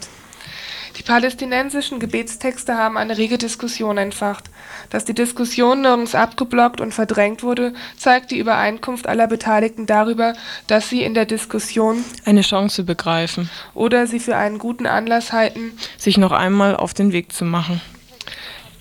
Die 0.98 1.04
palästinensischen 1.04 2.00
Gebetstexte 2.00 2.78
haben 2.78 2.98
eine 2.98 3.18
rege 3.18 3.38
Diskussion 3.38 3.98
entfacht. 3.98 4.50
Dass 4.90 5.06
die 5.06 5.14
Diskussion 5.14 5.82
nirgends 5.82 6.16
abgeblockt 6.16 6.82
und 6.82 6.94
verdrängt 6.94 7.44
wurde, 7.44 7.74
zeigt 7.98 8.32
die 8.32 8.40
Übereinkunft 8.40 9.08
aller 9.08 9.28
Beteiligten 9.28 9.86
darüber, 9.86 10.34
dass 10.68 10.90
sie 10.90 11.04
in 11.04 11.14
der 11.14 11.26
Diskussion 11.26 12.04
eine 12.26 12.42
Chance 12.42 12.84
begreifen 12.84 13.50
oder 13.74 14.08
sie 14.08 14.20
für 14.20 14.36
einen 14.36 14.58
guten 14.58 14.86
Anlass 14.86 15.32
halten, 15.32 15.74
sich 15.98 16.18
noch 16.18 16.32
einmal 16.32 16.76
auf 16.76 16.94
den 16.94 17.14
Weg 17.14 17.32
zu 17.32 17.46
machen. 17.46 17.82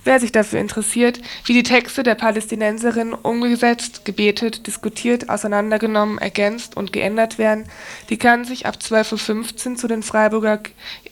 Wer 0.03 0.18
sich 0.18 0.33
dafür 0.33 0.61
interessiert, 0.61 1.20
wie 1.44 1.53
die 1.53 1.62
Texte 1.62 2.03
der 2.03 2.14
Palästinenserinnen 2.14 3.12
umgesetzt, 3.12 4.07
gebetet, 4.07 4.66
diskutiert, 4.66 5.29
auseinandergenommen, 5.29 6.16
ergänzt 6.16 6.75
und 6.77 6.92
geändert 6.92 7.37
werden, 7.37 7.66
die 8.09 8.16
kann 8.16 8.46
sich 8.46 8.64
ab 8.64 8.79
12.15 8.81 9.70
Uhr 9.70 9.77
zu 9.77 9.88
den 9.88 10.03
Freiburger, 10.03 10.61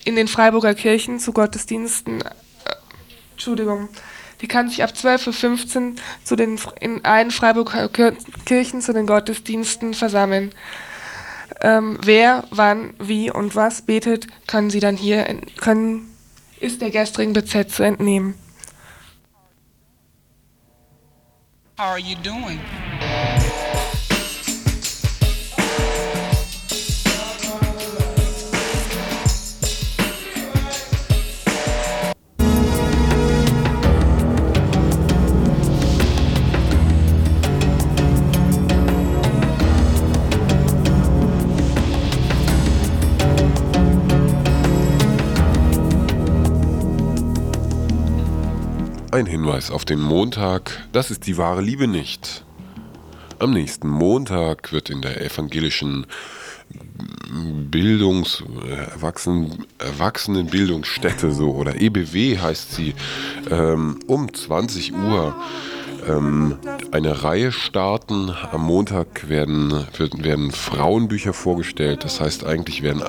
in 0.09 0.17
den 0.17 0.27
Freiburger 0.27 0.75
Kirchen 0.75 1.21
zu 1.21 1.33
Gottesdiensten, 1.35 2.23
äh, 2.23 2.31
Entschuldigung, 3.33 3.91
die 4.41 4.49
kann 4.49 4.71
sich 4.71 4.83
ab 4.83 4.91
12.15 4.95 5.91
Uhr 5.91 5.97
zu 6.25 6.35
den, 6.35 6.59
in 6.81 7.05
allen 7.05 7.31
Freiburger 7.31 7.91
Kirchen 8.47 8.81
zu 8.81 8.95
den 8.95 9.07
Gottesdiensten 9.07 9.93
versammeln. 9.93 10.55
Ähm, 11.61 11.99
wer, 12.03 12.45
wann, 12.51 12.95
wie 12.99 13.31
und 13.31 13.55
was 13.55 13.83
betet, 13.83 14.29
können 14.47 14.71
Sie 14.71 14.81
dann 14.81 14.97
hier, 14.97 15.27
können, 15.59 16.09
ist 16.59 16.81
der 16.81 16.91
gestrigen 16.91 17.35
BZ 17.35 17.71
zu 17.71 17.83
entnehmen. 17.83 18.35
How 21.79 21.91
are 21.91 21.99
you 21.99 22.17
doing? 22.23 22.61
Ein 49.19 49.27
Hinweis 49.27 49.73
auf 49.73 49.85
den 49.85 50.01
Montag, 50.01 50.87
das 50.93 51.11
ist 51.11 51.27
die 51.27 51.37
wahre 51.39 51.61
Liebe 51.61 51.89
nicht. 51.89 52.45
Am 53.41 53.53
nächsten 53.53 53.89
Montag 53.89 54.71
wird 54.71 54.91
in 54.91 55.03
der 55.03 55.21
evangelischen 55.21 56.07
Bildungs-, 57.69 58.45
Erwachsenen, 58.93 59.67
Erwachsenenbildungsstätte 59.79 61.33
so 61.33 61.51
oder 61.51 61.81
EBW 61.81 62.39
heißt 62.39 62.77
sie, 62.77 62.95
ähm, 63.51 63.99
um 64.07 64.33
20 64.33 64.95
Uhr 64.95 65.35
ähm, 66.07 66.57
eine 66.93 67.25
Reihe 67.25 67.51
starten. 67.51 68.31
Am 68.53 68.65
Montag 68.65 69.29
werden, 69.29 69.85
werden 69.99 70.53
Frauenbücher 70.53 71.33
vorgestellt. 71.33 72.05
Das 72.05 72.21
heißt, 72.21 72.47
eigentlich 72.47 72.85
werden 72.85 73.03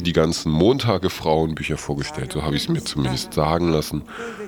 die 0.00 0.12
ganzen 0.12 0.50
Montage 0.50 1.10
Frauenbücher 1.10 1.76
vorgestellt, 1.76 2.32
so 2.32 2.42
habe 2.42 2.56
ich 2.56 2.62
es 2.62 2.68
mir 2.68 2.82
zumindest 2.82 3.34
sagen 3.34 3.68
lassen. 3.70 4.02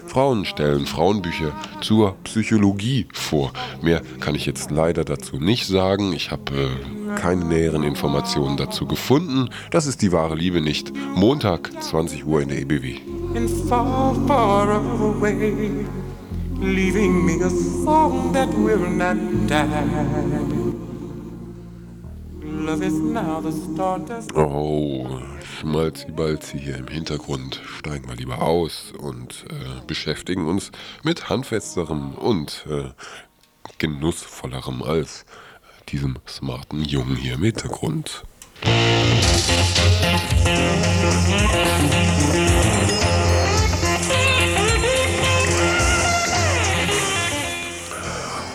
Frauen 0.07 0.45
stellen 0.45 0.87
Frauenbücher 0.87 1.53
zur 1.81 2.17
Psychologie 2.25 3.07
vor. 3.13 3.53
Mehr 3.81 4.03
kann 4.21 4.35
ich 4.35 4.47
jetzt 4.47 4.71
leider 4.71 5.05
dazu 5.05 5.37
nicht 5.37 5.67
sagen. 5.67 6.13
Ich 6.13 6.31
habe 6.31 6.53
äh, 6.53 7.19
keine 7.19 7.45
näheren 7.45 7.83
Informationen 7.83 8.57
dazu 8.57 8.87
gefunden. 8.87 9.49
Das 9.71 9.87
ist 9.87 10.03
die 10.03 10.13
wahre 10.13 10.35
Liebe 10.35 10.61
nicht. 10.61 10.93
Montag, 11.15 11.71
20 11.83 12.27
Uhr 12.27 12.43
in 12.43 12.49
der 12.49 12.59
EBW. 12.61 12.97
Far, 13.69 14.15
far 14.27 14.69
away, 14.71 15.71
leaving 16.61 17.25
me 17.25 17.43
a 17.45 17.51
song 17.51 18.33
that 18.33 18.49
will 18.55 18.89
not 18.91 19.17
die. 19.49 20.62
Oh, 24.35 25.19
Schmalzi-Balzi 25.59 26.61
hier 26.61 26.77
im 26.77 26.87
Hintergrund. 26.87 27.61
Steigen 27.79 28.09
wir 28.09 28.15
lieber 28.15 28.41
aus 28.41 28.93
und 28.99 29.45
äh, 29.51 29.85
beschäftigen 29.87 30.47
uns 30.47 30.71
mit 31.03 31.29
handfesterem 31.29 32.15
und 32.15 32.65
äh, 32.71 32.91
genussvollerem 33.79 34.83
als 34.83 35.25
diesem 35.89 36.19
smarten 36.29 36.85
Jungen 36.85 37.17
hier 37.17 37.35
im 37.35 37.43
Hintergrund. 37.43 38.25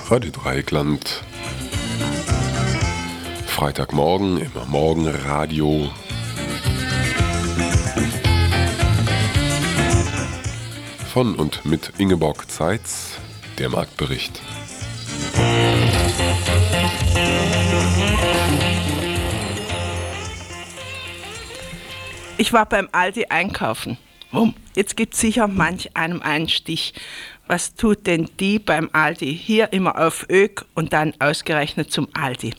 Radio 0.09 0.31
Dreieckland. 0.31 1.23
Freitagmorgen, 3.57 4.37
immer 4.37 4.65
Morgenradio. 4.67 5.89
Von 11.11 11.33
und 11.33 11.65
mit 11.65 11.93
Ingeborg 11.97 12.51
Zeitz, 12.51 13.17
der 13.57 13.69
Marktbericht. 13.69 14.43
Ich 22.37 22.53
war 22.53 22.67
beim 22.67 22.87
Aldi 22.91 23.25
einkaufen. 23.25 23.97
Jetzt 24.75 24.95
gibt 24.95 25.15
sicher 25.15 25.47
manch 25.47 25.97
einem 25.97 26.21
einen 26.21 26.47
Stich 26.47 26.93
was 27.47 27.75
tut 27.75 28.07
denn 28.07 28.29
die 28.39 28.59
beim 28.59 28.89
Aldi? 28.91 29.33
Hier 29.37 29.71
immer 29.71 29.97
auf 29.97 30.25
Ök 30.29 30.65
und 30.75 30.91
dann 30.91 31.13
ausgerechnet 31.19 31.91
zum 31.91 32.09
Aldi. 32.13 32.53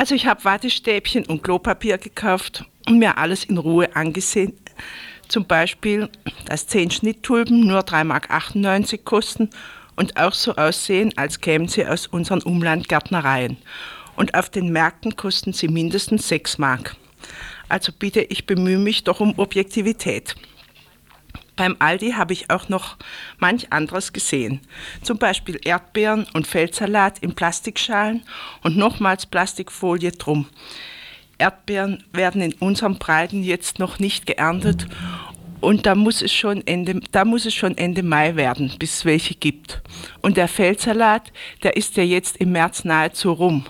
Also 0.00 0.14
ich 0.14 0.24
habe 0.24 0.46
Wattestäbchen 0.46 1.26
und 1.26 1.42
Klopapier 1.42 1.98
gekauft 1.98 2.64
und 2.86 3.00
mir 3.00 3.18
alles 3.18 3.44
in 3.44 3.58
Ruhe 3.58 3.94
angesehen. 3.94 4.54
Zum 5.28 5.44
Beispiel, 5.44 6.08
dass 6.46 6.66
10 6.68 6.90
Schnitttulpen 6.90 7.66
nur 7.66 7.80
3,98 7.80 8.04
Mark 8.04 9.04
kosten 9.04 9.50
und 9.96 10.16
auch 10.16 10.32
so 10.32 10.56
aussehen, 10.56 11.12
als 11.16 11.42
kämen 11.42 11.68
sie 11.68 11.84
aus 11.84 12.06
unseren 12.06 12.40
Umlandgärtnereien. 12.40 13.58
Und 14.16 14.32
auf 14.32 14.48
den 14.48 14.72
Märkten 14.72 15.16
kosten 15.16 15.52
sie 15.52 15.68
mindestens 15.68 16.26
6 16.28 16.56
Mark. 16.56 16.96
Also 17.68 17.92
bitte, 17.92 18.22
ich 18.22 18.46
bemühe 18.46 18.78
mich 18.78 19.04
doch 19.04 19.20
um 19.20 19.38
Objektivität. 19.38 20.34
Beim 21.60 21.76
Aldi 21.78 22.12
habe 22.12 22.32
ich 22.32 22.48
auch 22.48 22.70
noch 22.70 22.96
manch 23.38 23.70
anderes 23.70 24.14
gesehen. 24.14 24.62
Zum 25.02 25.18
Beispiel 25.18 25.60
Erdbeeren 25.62 26.26
und 26.32 26.46
Feldsalat 26.46 27.18
in 27.18 27.34
Plastikschalen 27.34 28.22
und 28.62 28.78
nochmals 28.78 29.26
Plastikfolie 29.26 30.12
drum. 30.12 30.46
Erdbeeren 31.36 32.02
werden 32.14 32.40
in 32.40 32.54
unserem 32.54 32.96
Breiten 32.96 33.42
jetzt 33.42 33.78
noch 33.78 33.98
nicht 33.98 34.24
geerntet 34.24 34.86
und 35.60 35.84
da 35.84 35.94
muss 35.94 36.22
es 36.22 36.32
schon 36.32 36.66
Ende, 36.66 36.98
da 37.12 37.26
muss 37.26 37.44
es 37.44 37.52
schon 37.52 37.76
Ende 37.76 38.02
Mai 38.02 38.36
werden, 38.36 38.72
bis 38.78 38.96
es 39.00 39.04
welche 39.04 39.34
gibt. 39.34 39.82
Und 40.22 40.38
der 40.38 40.48
Feldsalat, 40.48 41.30
der 41.62 41.76
ist 41.76 41.94
ja 41.98 42.02
jetzt 42.02 42.38
im 42.38 42.52
März 42.52 42.86
nahezu 42.86 43.32
rum. 43.32 43.66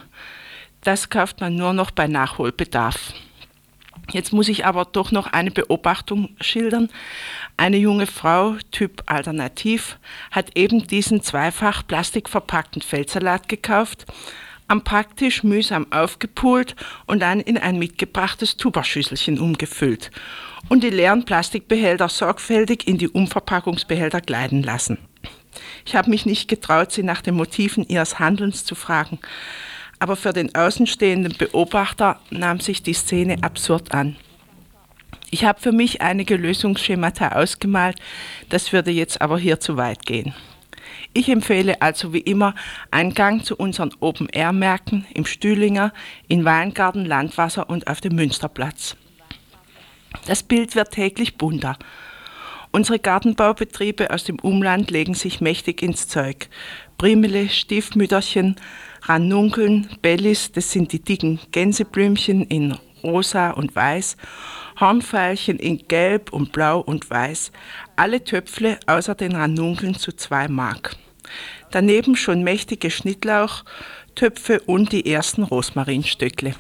Das 0.83 1.11
kauft 1.11 1.41
man 1.41 1.57
nur 1.57 1.73
noch 1.73 1.91
bei 1.91 2.07
Nachholbedarf. 2.07 3.15
Jetzt 4.13 4.33
muss 4.33 4.49
ich 4.49 4.67
aber 4.67 4.85
doch 4.85 5.13
noch 5.13 5.29
eine 5.29 5.51
Beobachtung 5.51 6.31
schildern. 6.41 6.89
Eine 7.61 7.77
junge 7.77 8.07
Frau, 8.07 8.57
Typ 8.71 9.03
Alternativ, 9.05 9.99
hat 10.31 10.57
eben 10.57 10.87
diesen 10.87 11.23
zweifach 11.23 11.87
plastikverpackten 11.87 12.81
Feldsalat 12.81 13.51
gekauft, 13.51 14.07
am 14.67 14.83
Packtisch 14.83 15.45
mühsam 15.45 15.87
aufgepult 15.93 16.75
und 17.05 17.21
dann 17.21 17.39
in 17.39 17.59
ein 17.59 17.79
mitgebrachtes 17.79 18.57
Tuberschüsselchen 18.57 19.39
umgefüllt 19.39 20.11
und 20.71 20.83
die 20.83 20.89
leeren 20.89 21.27
Plastikbehälter 21.27 22.09
sorgfältig 22.09 22.89
in 22.89 22.97
die 22.97 23.11
Umverpackungsbehälter 23.11 24.23
gleiten 24.23 24.63
lassen. 24.63 24.97
Ich 25.85 25.95
habe 25.95 26.09
mich 26.09 26.25
nicht 26.25 26.49
getraut, 26.49 26.93
sie 26.93 27.03
nach 27.03 27.21
den 27.21 27.35
Motiven 27.35 27.87
ihres 27.87 28.19
Handelns 28.19 28.65
zu 28.65 28.75
fragen 28.75 29.19
aber 30.03 30.17
für 30.17 30.33
den 30.33 30.55
außenstehenden 30.55 31.37
Beobachter 31.37 32.19
nahm 32.31 32.59
sich 32.59 32.83
die 32.83 32.95
Szene 32.95 33.37
absurd 33.43 33.93
an. 33.93 34.17
Ich 35.31 35.45
habe 35.45 35.61
für 35.61 35.73
mich 35.73 36.01
einige 36.01 36.37
Lösungsschemata 36.37 37.29
ausgemalt, 37.33 37.97
das 38.49 38.73
würde 38.73 38.91
jetzt 38.91 39.21
aber 39.21 39.39
hier 39.39 39.61
zu 39.61 39.77
weit 39.77 40.05
gehen. 40.05 40.35
Ich 41.13 41.29
empfehle 41.29 41.81
also 41.83 42.13
wie 42.13 42.21
immer 42.21 42.55
einen 42.91 43.15
Gang 43.15 43.45
zu 43.45 43.57
unseren 43.57 43.93
Open-Air-Märkten 44.01 45.07
im 45.15 45.25
Stühlinger, 45.25 45.93
in 46.27 46.45
Weingarten, 46.45 47.05
Landwasser 47.05 47.71
und 47.71 47.87
auf 47.87 48.01
dem 48.01 48.17
Münsterplatz. 48.17 48.97
Das 50.27 50.43
Bild 50.43 50.75
wird 50.75 50.91
täglich 50.91 51.39
bunter. 51.39 51.79
Unsere 52.73 52.99
Gartenbaubetriebe 52.99 54.11
aus 54.11 54.25
dem 54.25 54.39
Umland 54.39 54.91
legen 54.91 55.15
sich 55.15 55.41
mächtig 55.41 55.83
ins 55.83 56.07
Zeug. 56.09 56.49
Primele, 56.99 57.49
Stiefmütterchen, 57.49 58.57
Ranunkeln, 59.03 59.89
Bellis, 60.03 60.53
das 60.53 60.71
sind 60.71 60.93
die 60.93 61.03
dicken 61.03 61.41
Gänseblümchen 61.51 62.45
in 62.45 62.77
rosa 63.03 63.51
und 63.51 63.75
weiß, 63.75 64.17
Hornfeilchen 64.81 65.59
in 65.59 65.87
gelb 65.89 66.33
und 66.33 66.53
blau 66.53 66.81
und 66.81 67.11
weiß, 67.11 67.53
alle 67.97 68.25
Töpfle 68.25 68.81
außer 68.87 69.15
den 69.15 69.37
Ranunkeln 69.37 69.95
zu 69.95 70.13
zwei 70.13 70.49
Mark. 70.49 70.97
Daneben 71.71 72.17
schon 72.17 72.43
mächtige 72.43 72.91
Schnittlauchtöpfe 72.91 74.61
und 74.61 74.93
die 74.93 75.11
ersten 75.11 75.43
Rosmarinstöckle. 75.43 76.55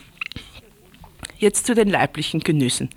Jetzt 1.38 1.66
zu 1.66 1.74
den 1.74 1.88
leiblichen 1.88 2.40
Genüssen. 2.40 2.90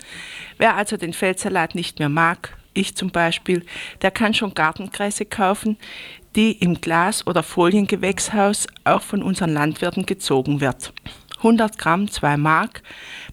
Wer 0.58 0.76
also 0.76 0.98
den 0.98 1.14
Feldsalat 1.14 1.74
nicht 1.74 1.98
mehr 1.98 2.10
mag, 2.10 2.56
ich 2.74 2.94
zum 2.94 3.10
Beispiel, 3.10 3.64
der 4.02 4.10
kann 4.10 4.34
schon 4.34 4.52
Gartenkresse 4.52 5.24
kaufen, 5.24 5.78
die 6.36 6.52
im 6.52 6.80
Glas- 6.80 7.26
oder 7.26 7.42
Foliengewächshaus 7.42 8.66
auch 8.84 9.02
von 9.02 9.22
unseren 9.22 9.54
Landwirten 9.54 10.04
gezogen 10.04 10.60
wird. 10.60 10.92
100 11.44 11.76
Gramm, 11.76 12.10
2 12.10 12.38
Mark. 12.38 12.82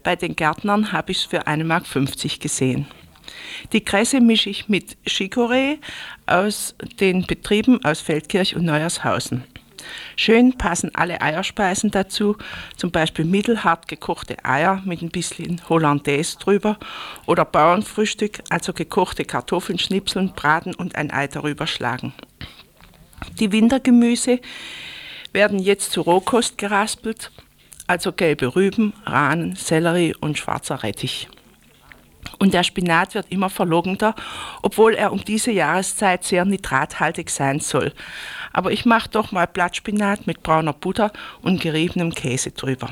Bei 0.02 0.16
den 0.16 0.36
Gärtnern 0.36 0.92
habe 0.92 1.12
ich 1.12 1.18
es 1.18 1.24
für 1.24 1.46
1,50 1.46 1.64
Mark 1.64 1.86
50 1.86 2.40
gesehen. 2.40 2.86
Die 3.72 3.82
Kresse 3.82 4.20
mische 4.20 4.50
ich 4.50 4.68
mit 4.68 4.98
Chicorée 5.06 5.78
aus 6.26 6.74
den 7.00 7.26
Betrieben 7.26 7.82
aus 7.84 8.02
Feldkirch 8.02 8.54
und 8.54 8.66
Neuershausen. 8.66 9.44
Schön 10.14 10.58
passen 10.58 10.94
alle 10.94 11.22
Eierspeisen 11.22 11.90
dazu, 11.90 12.36
zum 12.76 12.90
Beispiel 12.90 13.24
mittelhart 13.24 13.88
gekochte 13.88 14.44
Eier 14.44 14.82
mit 14.84 15.02
ein 15.02 15.10
bisschen 15.10 15.60
Hollandaise 15.68 16.38
drüber 16.38 16.78
oder 17.26 17.44
Bauernfrühstück, 17.44 18.42
also 18.50 18.74
gekochte 18.74 19.24
Kartoffeln 19.24 19.78
schnipseln, 19.78 20.34
braten 20.34 20.74
und 20.74 20.96
ein 20.96 21.10
Ei 21.10 21.26
darüber 21.26 21.66
schlagen. 21.66 22.12
Die 23.40 23.50
Wintergemüse 23.50 24.40
werden 25.32 25.58
jetzt 25.58 25.92
zu 25.92 26.02
Rohkost 26.02 26.58
geraspelt, 26.58 27.30
also 27.92 28.10
gelbe 28.10 28.56
Rüben, 28.56 28.94
Rahnen, 29.04 29.54
Sellerie 29.54 30.14
und 30.18 30.38
schwarzer 30.38 30.82
Rettich. 30.82 31.28
Und 32.38 32.54
der 32.54 32.62
Spinat 32.62 33.14
wird 33.14 33.26
immer 33.30 33.50
verlockender, 33.50 34.14
obwohl 34.62 34.94
er 34.94 35.12
um 35.12 35.22
diese 35.22 35.52
Jahreszeit 35.52 36.24
sehr 36.24 36.46
nitrathaltig 36.46 37.28
sein 37.28 37.60
soll. 37.60 37.92
Aber 38.50 38.72
ich 38.72 38.86
mache 38.86 39.10
doch 39.10 39.30
mal 39.30 39.46
Blattspinat 39.46 40.26
mit 40.26 40.42
brauner 40.42 40.72
Butter 40.72 41.12
und 41.42 41.60
geriebenem 41.60 42.14
Käse 42.14 42.52
drüber. 42.52 42.88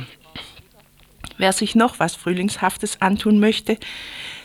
Wer 1.41 1.55
sich 1.55 1.75
noch 1.75 1.99
was 1.99 2.17
Frühlingshaftes 2.17 3.01
antun 3.01 3.41
möchte, 3.41 3.79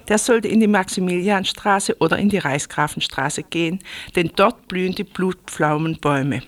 der 0.08 0.18
sollte 0.18 0.48
in 0.48 0.62
die 0.62 0.68
Maximilianstraße 0.68 1.98
oder 2.00 2.18
in 2.18 2.30
die 2.30 2.38
Reichsgrafenstraße 2.38 3.44
gehen, 3.44 3.80
denn 4.16 4.32
dort 4.34 4.70
blühen 4.70 4.96
die 4.96 5.04
Blutpflaumenbäume. 5.04 6.42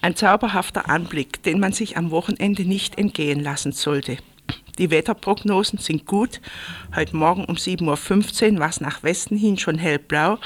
Ein 0.00 0.16
zauberhafter 0.16 0.90
Anblick, 0.90 1.44
den 1.44 1.60
man 1.60 1.72
sich 1.72 1.96
am 1.96 2.10
Wochenende 2.10 2.64
nicht 2.64 2.98
entgehen 2.98 3.38
lassen 3.38 3.70
sollte. 3.70 4.16
Die 4.78 4.90
Wetterprognosen 4.90 5.78
sind 5.78 6.06
gut. 6.06 6.40
Heute 6.96 7.16
Morgen 7.16 7.44
um 7.44 7.54
7.15 7.54 8.54
Uhr 8.54 8.58
war 8.58 8.70
es 8.70 8.80
nach 8.80 9.04
Westen 9.04 9.36
hin 9.36 9.58
schon 9.58 9.78
hellblau 9.78 10.38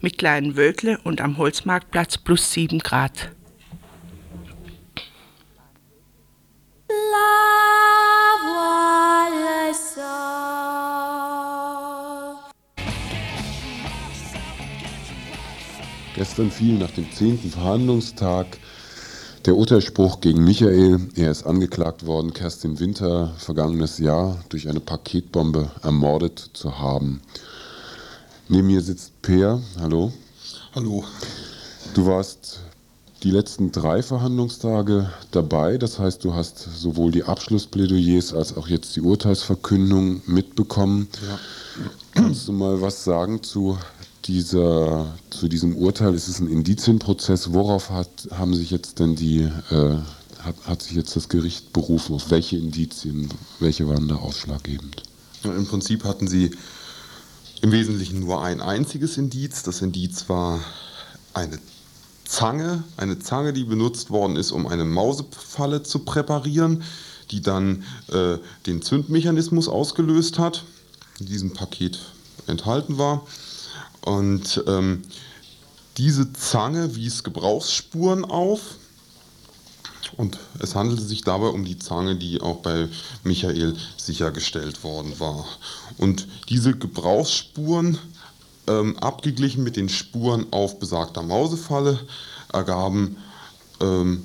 mit 0.00 0.16
kleinen 0.16 0.56
Wölkle 0.56 0.98
und 1.04 1.20
am 1.20 1.36
Holzmarktplatz 1.36 2.16
plus 2.16 2.52
7 2.52 2.78
Grad. 2.78 3.32
Gestern 16.18 16.50
fiel 16.50 16.74
nach 16.78 16.90
dem 16.90 17.06
zehnten 17.12 17.48
Verhandlungstag 17.48 18.58
der 19.46 19.54
Urteilsspruch 19.54 20.20
gegen 20.20 20.42
Michael. 20.42 20.98
Er 21.14 21.30
ist 21.30 21.46
angeklagt 21.46 22.06
worden, 22.06 22.34
Kerstin 22.34 22.80
Winter 22.80 23.34
vergangenes 23.38 23.98
Jahr 23.98 24.36
durch 24.48 24.68
eine 24.68 24.80
Paketbombe 24.80 25.70
ermordet 25.80 26.50
zu 26.54 26.80
haben. 26.80 27.20
Neben 28.48 28.66
mir 28.66 28.80
sitzt 28.80 29.22
Peer. 29.22 29.62
Hallo. 29.78 30.12
Hallo. 30.74 31.04
Du 31.94 32.06
warst 32.06 32.62
die 33.22 33.30
letzten 33.30 33.70
drei 33.70 34.02
Verhandlungstage 34.02 35.10
dabei. 35.30 35.78
Das 35.78 36.00
heißt, 36.00 36.24
du 36.24 36.34
hast 36.34 36.58
sowohl 36.58 37.12
die 37.12 37.22
Abschlussplädoyers 37.22 38.34
als 38.34 38.56
auch 38.56 38.66
jetzt 38.66 38.96
die 38.96 39.02
Urteilsverkündung 39.02 40.22
mitbekommen. 40.26 41.06
Ja. 41.28 41.38
Kannst 42.12 42.48
du 42.48 42.52
mal 42.52 42.82
was 42.82 43.04
sagen 43.04 43.44
zu 43.44 43.78
dieser, 44.28 45.14
zu 45.30 45.48
diesem 45.48 45.74
Urteil? 45.74 46.14
Ist 46.14 46.28
es 46.28 46.38
ein 46.38 46.48
Indizienprozess? 46.48 47.52
Worauf 47.52 47.90
hat, 47.90 48.28
haben 48.30 48.54
sich 48.54 48.70
jetzt 48.70 49.00
denn 49.00 49.16
die 49.16 49.50
äh, 49.70 49.96
hat, 50.38 50.54
hat 50.66 50.82
sich 50.82 50.92
jetzt 50.92 51.16
das 51.16 51.28
Gericht 51.28 51.72
berufen? 51.72 52.14
Auf 52.14 52.30
welche 52.30 52.56
Indizien, 52.56 53.28
welche 53.58 53.88
waren 53.88 54.06
da 54.08 54.16
ausschlaggebend? 54.16 55.02
Ja, 55.42 55.54
Im 55.54 55.66
Prinzip 55.66 56.04
hatten 56.04 56.28
sie 56.28 56.50
im 57.60 57.72
Wesentlichen 57.72 58.20
nur 58.20 58.42
ein 58.42 58.60
einziges 58.60 59.16
Indiz. 59.16 59.62
Das 59.62 59.82
Indiz 59.82 60.28
war 60.28 60.60
eine 61.34 61.58
Zange, 62.24 62.84
eine 62.96 63.18
Zange, 63.18 63.52
die 63.52 63.64
benutzt 63.64 64.10
worden 64.10 64.36
ist, 64.36 64.52
um 64.52 64.66
eine 64.66 64.84
Mausefalle 64.84 65.82
zu 65.82 66.00
präparieren, 66.00 66.82
die 67.30 67.40
dann 67.40 67.84
äh, 68.12 68.38
den 68.66 68.82
Zündmechanismus 68.82 69.68
ausgelöst 69.68 70.38
hat, 70.38 70.64
in 71.18 71.26
diesem 71.26 71.52
Paket 71.52 71.98
enthalten 72.46 72.98
war. 72.98 73.26
Und 74.02 74.62
ähm, 74.66 75.02
diese 75.96 76.32
Zange 76.32 76.94
wies 76.94 77.24
Gebrauchsspuren 77.24 78.24
auf. 78.24 78.60
Und 80.16 80.38
es 80.60 80.74
handelte 80.74 81.02
sich 81.02 81.22
dabei 81.22 81.48
um 81.48 81.64
die 81.64 81.78
Zange, 81.78 82.16
die 82.16 82.40
auch 82.40 82.56
bei 82.56 82.88
Michael 83.24 83.76
sichergestellt 83.96 84.82
worden 84.82 85.18
war. 85.20 85.44
Und 85.98 86.26
diese 86.48 86.76
Gebrauchsspuren, 86.76 87.98
ähm, 88.66 88.98
abgeglichen 88.98 89.62
mit 89.64 89.76
den 89.76 89.88
Spuren 89.88 90.46
auf 90.50 90.78
besagter 90.78 91.22
Mausefalle, 91.22 92.00
ergaben 92.52 93.16
ähm, 93.80 94.24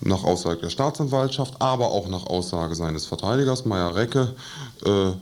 nach 0.00 0.24
Aussage 0.24 0.60
der 0.60 0.70
Staatsanwaltschaft, 0.70 1.60
aber 1.60 1.90
auch 1.90 2.08
nach 2.08 2.26
Aussage 2.26 2.74
seines 2.74 3.06
Verteidigers 3.06 3.64
Meyer 3.64 3.94
Recke 3.94 4.34
äh, 4.84 5.12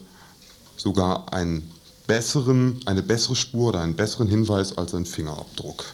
sogar 0.77 1.33
einen 1.33 1.71
besseren, 2.11 2.81
eine 2.87 3.03
bessere 3.03 3.37
Spur 3.37 3.69
oder 3.69 3.83
einen 3.83 3.95
besseren 3.95 4.27
Hinweis 4.27 4.77
als 4.77 4.95
ein 4.95 5.07
Fingerabdruck. 5.07 5.85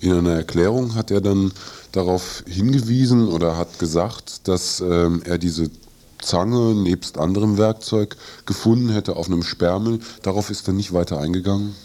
In 0.00 0.12
einer 0.12 0.32
Erklärung 0.32 0.96
hat 0.96 1.12
er 1.12 1.20
dann 1.20 1.52
darauf 1.92 2.42
hingewiesen 2.48 3.28
oder 3.28 3.56
hat 3.56 3.78
gesagt, 3.78 4.48
dass 4.48 4.80
ähm, 4.80 5.22
er 5.24 5.38
diese 5.38 5.70
Zange 6.20 6.74
nebst 6.74 7.16
anderem 7.16 7.58
Werkzeug 7.58 8.16
gefunden 8.44 8.90
hätte 8.90 9.14
auf 9.14 9.28
einem 9.28 9.44
Sperrmüll. 9.44 10.00
Darauf 10.22 10.50
ist 10.50 10.66
er 10.66 10.74
nicht 10.74 10.92
weiter 10.92 11.20
eingegangen. 11.20 11.76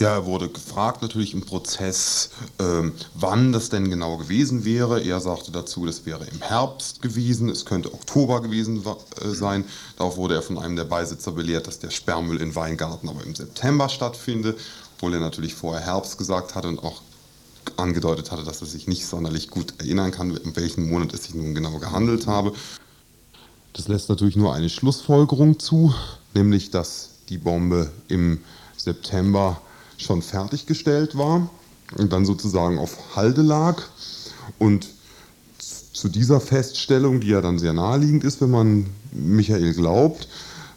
Ja, 0.00 0.14
er 0.14 0.24
wurde 0.24 0.48
gefragt 0.48 1.02
natürlich 1.02 1.34
im 1.34 1.42
Prozess, 1.42 2.30
ähm, 2.58 2.94
wann 3.14 3.52
das 3.52 3.68
denn 3.68 3.90
genau 3.90 4.16
gewesen 4.16 4.64
wäre. 4.64 5.02
Er 5.02 5.20
sagte 5.20 5.52
dazu, 5.52 5.84
das 5.84 6.06
wäre 6.06 6.24
im 6.24 6.40
Herbst 6.40 7.02
gewesen, 7.02 7.50
es 7.50 7.66
könnte 7.66 7.92
Oktober 7.92 8.40
gewesen 8.40 8.82
äh, 8.82 9.28
sein. 9.28 9.66
Darauf 9.98 10.16
wurde 10.16 10.36
er 10.36 10.42
von 10.42 10.56
einem 10.56 10.74
der 10.76 10.84
Beisitzer 10.84 11.32
belehrt, 11.32 11.66
dass 11.66 11.80
der 11.80 11.90
Sperrmüll 11.90 12.40
in 12.40 12.54
Weingarten 12.54 13.10
aber 13.10 13.22
im 13.22 13.34
September 13.34 13.90
stattfinde, 13.90 14.56
obwohl 14.96 15.12
er 15.12 15.20
natürlich 15.20 15.54
vorher 15.54 15.84
Herbst 15.84 16.16
gesagt 16.16 16.54
hatte 16.54 16.68
und 16.68 16.82
auch 16.82 17.02
angedeutet 17.76 18.32
hatte, 18.32 18.44
dass 18.44 18.62
er 18.62 18.68
sich 18.68 18.88
nicht 18.88 19.06
sonderlich 19.06 19.50
gut 19.50 19.74
erinnern 19.76 20.12
kann, 20.12 20.34
in 20.34 20.56
welchem 20.56 20.88
Monat 20.88 21.12
es 21.12 21.24
sich 21.24 21.34
nun 21.34 21.54
genau 21.54 21.78
gehandelt 21.78 22.26
habe. 22.26 22.54
Das 23.74 23.86
lässt 23.86 24.08
natürlich 24.08 24.36
nur 24.36 24.54
eine 24.54 24.70
Schlussfolgerung 24.70 25.58
zu, 25.58 25.92
nämlich 26.32 26.70
dass 26.70 27.10
die 27.28 27.36
Bombe 27.36 27.90
im 28.08 28.40
September 28.78 29.60
schon 30.00 30.22
fertiggestellt 30.22 31.16
war 31.16 31.50
und 31.96 32.12
dann 32.12 32.24
sozusagen 32.24 32.78
auf 32.78 33.16
Halde 33.16 33.42
lag. 33.42 33.82
Und 34.58 34.88
zu 35.92 36.08
dieser 36.08 36.40
Feststellung, 36.40 37.20
die 37.20 37.28
ja 37.28 37.40
dann 37.40 37.58
sehr 37.58 37.72
naheliegend 37.72 38.24
ist, 38.24 38.40
wenn 38.40 38.50
man 38.50 38.86
Michael 39.12 39.74
glaubt, 39.74 40.28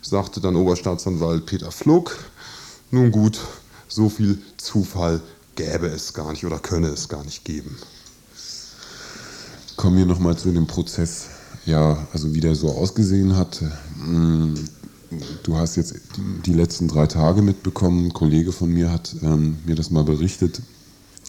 sagte 0.02 0.42
dann 0.42 0.56
Oberstaatsanwalt 0.56 1.46
Peter 1.46 1.72
Fluck, 1.72 2.18
nun 2.92 3.12
gut, 3.12 3.40
so 3.88 4.10
viel 4.10 4.40
Zufall 4.58 5.22
gäbe 5.56 5.88
es 5.88 6.14
gar 6.14 6.32
nicht 6.32 6.46
oder 6.46 6.60
könne 6.60 6.88
es 6.88 7.08
gar 7.10 7.24
nicht 7.24 7.46
geben. 7.46 7.78
Kommen 9.78 9.98
wir 9.98 10.06
nochmal 10.06 10.38
zu 10.38 10.52
dem 10.52 10.68
Prozess, 10.68 11.28
ja, 11.66 12.06
also 12.12 12.34
wie 12.34 12.40
der 12.40 12.56
so 12.56 12.70
ausgesehen 12.70 13.36
hat. 13.36 13.62
Du 15.44 15.58
hast 15.58 15.76
jetzt 15.76 15.96
die 16.46 16.54
letzten 16.54 16.88
drei 16.88 17.08
Tage 17.08 17.42
mitbekommen. 17.42 18.06
Ein 18.06 18.14
Kollege 18.14 18.52
von 18.52 18.70
mir 18.70 18.92
hat 18.92 19.16
ähm, 19.22 19.58
mir 19.66 19.76
das 19.76 19.92
mal 19.92 20.04
berichtet. 20.04 20.62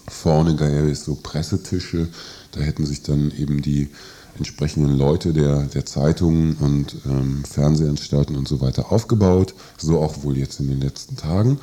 Vorne 0.09 0.55
gäbe 0.57 0.91
es 0.91 1.05
so 1.05 1.15
Pressetische, 1.15 2.09
da 2.53 2.61
hätten 2.61 2.85
sich 2.85 3.03
dann 3.03 3.33
eben 3.39 3.63
die 3.63 3.89
entsprechenden 4.37 4.97
Leute 4.97 5.33
der, 5.33 5.63
der 5.63 5.87
Zeitungen 5.87 6.57
und 6.57 6.97
ähm, 7.07 7.45
Fernsehanstalten 7.45 8.37
und 8.37 8.47
so 8.49 8.61
weiter 8.61 8.93
aufgebaut. 8.93 9.55
So 9.79 10.01
auch 10.01 10.23
wohl 10.23 10.37
jetzt 10.37 10.61
in 10.61 10.69
den 10.69 10.81
letzten 10.81 11.17
Tagen, 11.17 11.59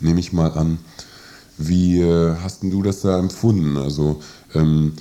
nehme 0.00 0.20
ich 0.20 0.32
mal 0.32 0.52
an. 0.52 0.78
Wie 1.58 2.00
äh, 2.00 2.36
hast 2.42 2.62
du 2.62 2.82
das 2.82 3.02
da 3.02 3.18
empfunden? 3.18 3.76
Also 3.76 4.20
ähm, 4.54 4.92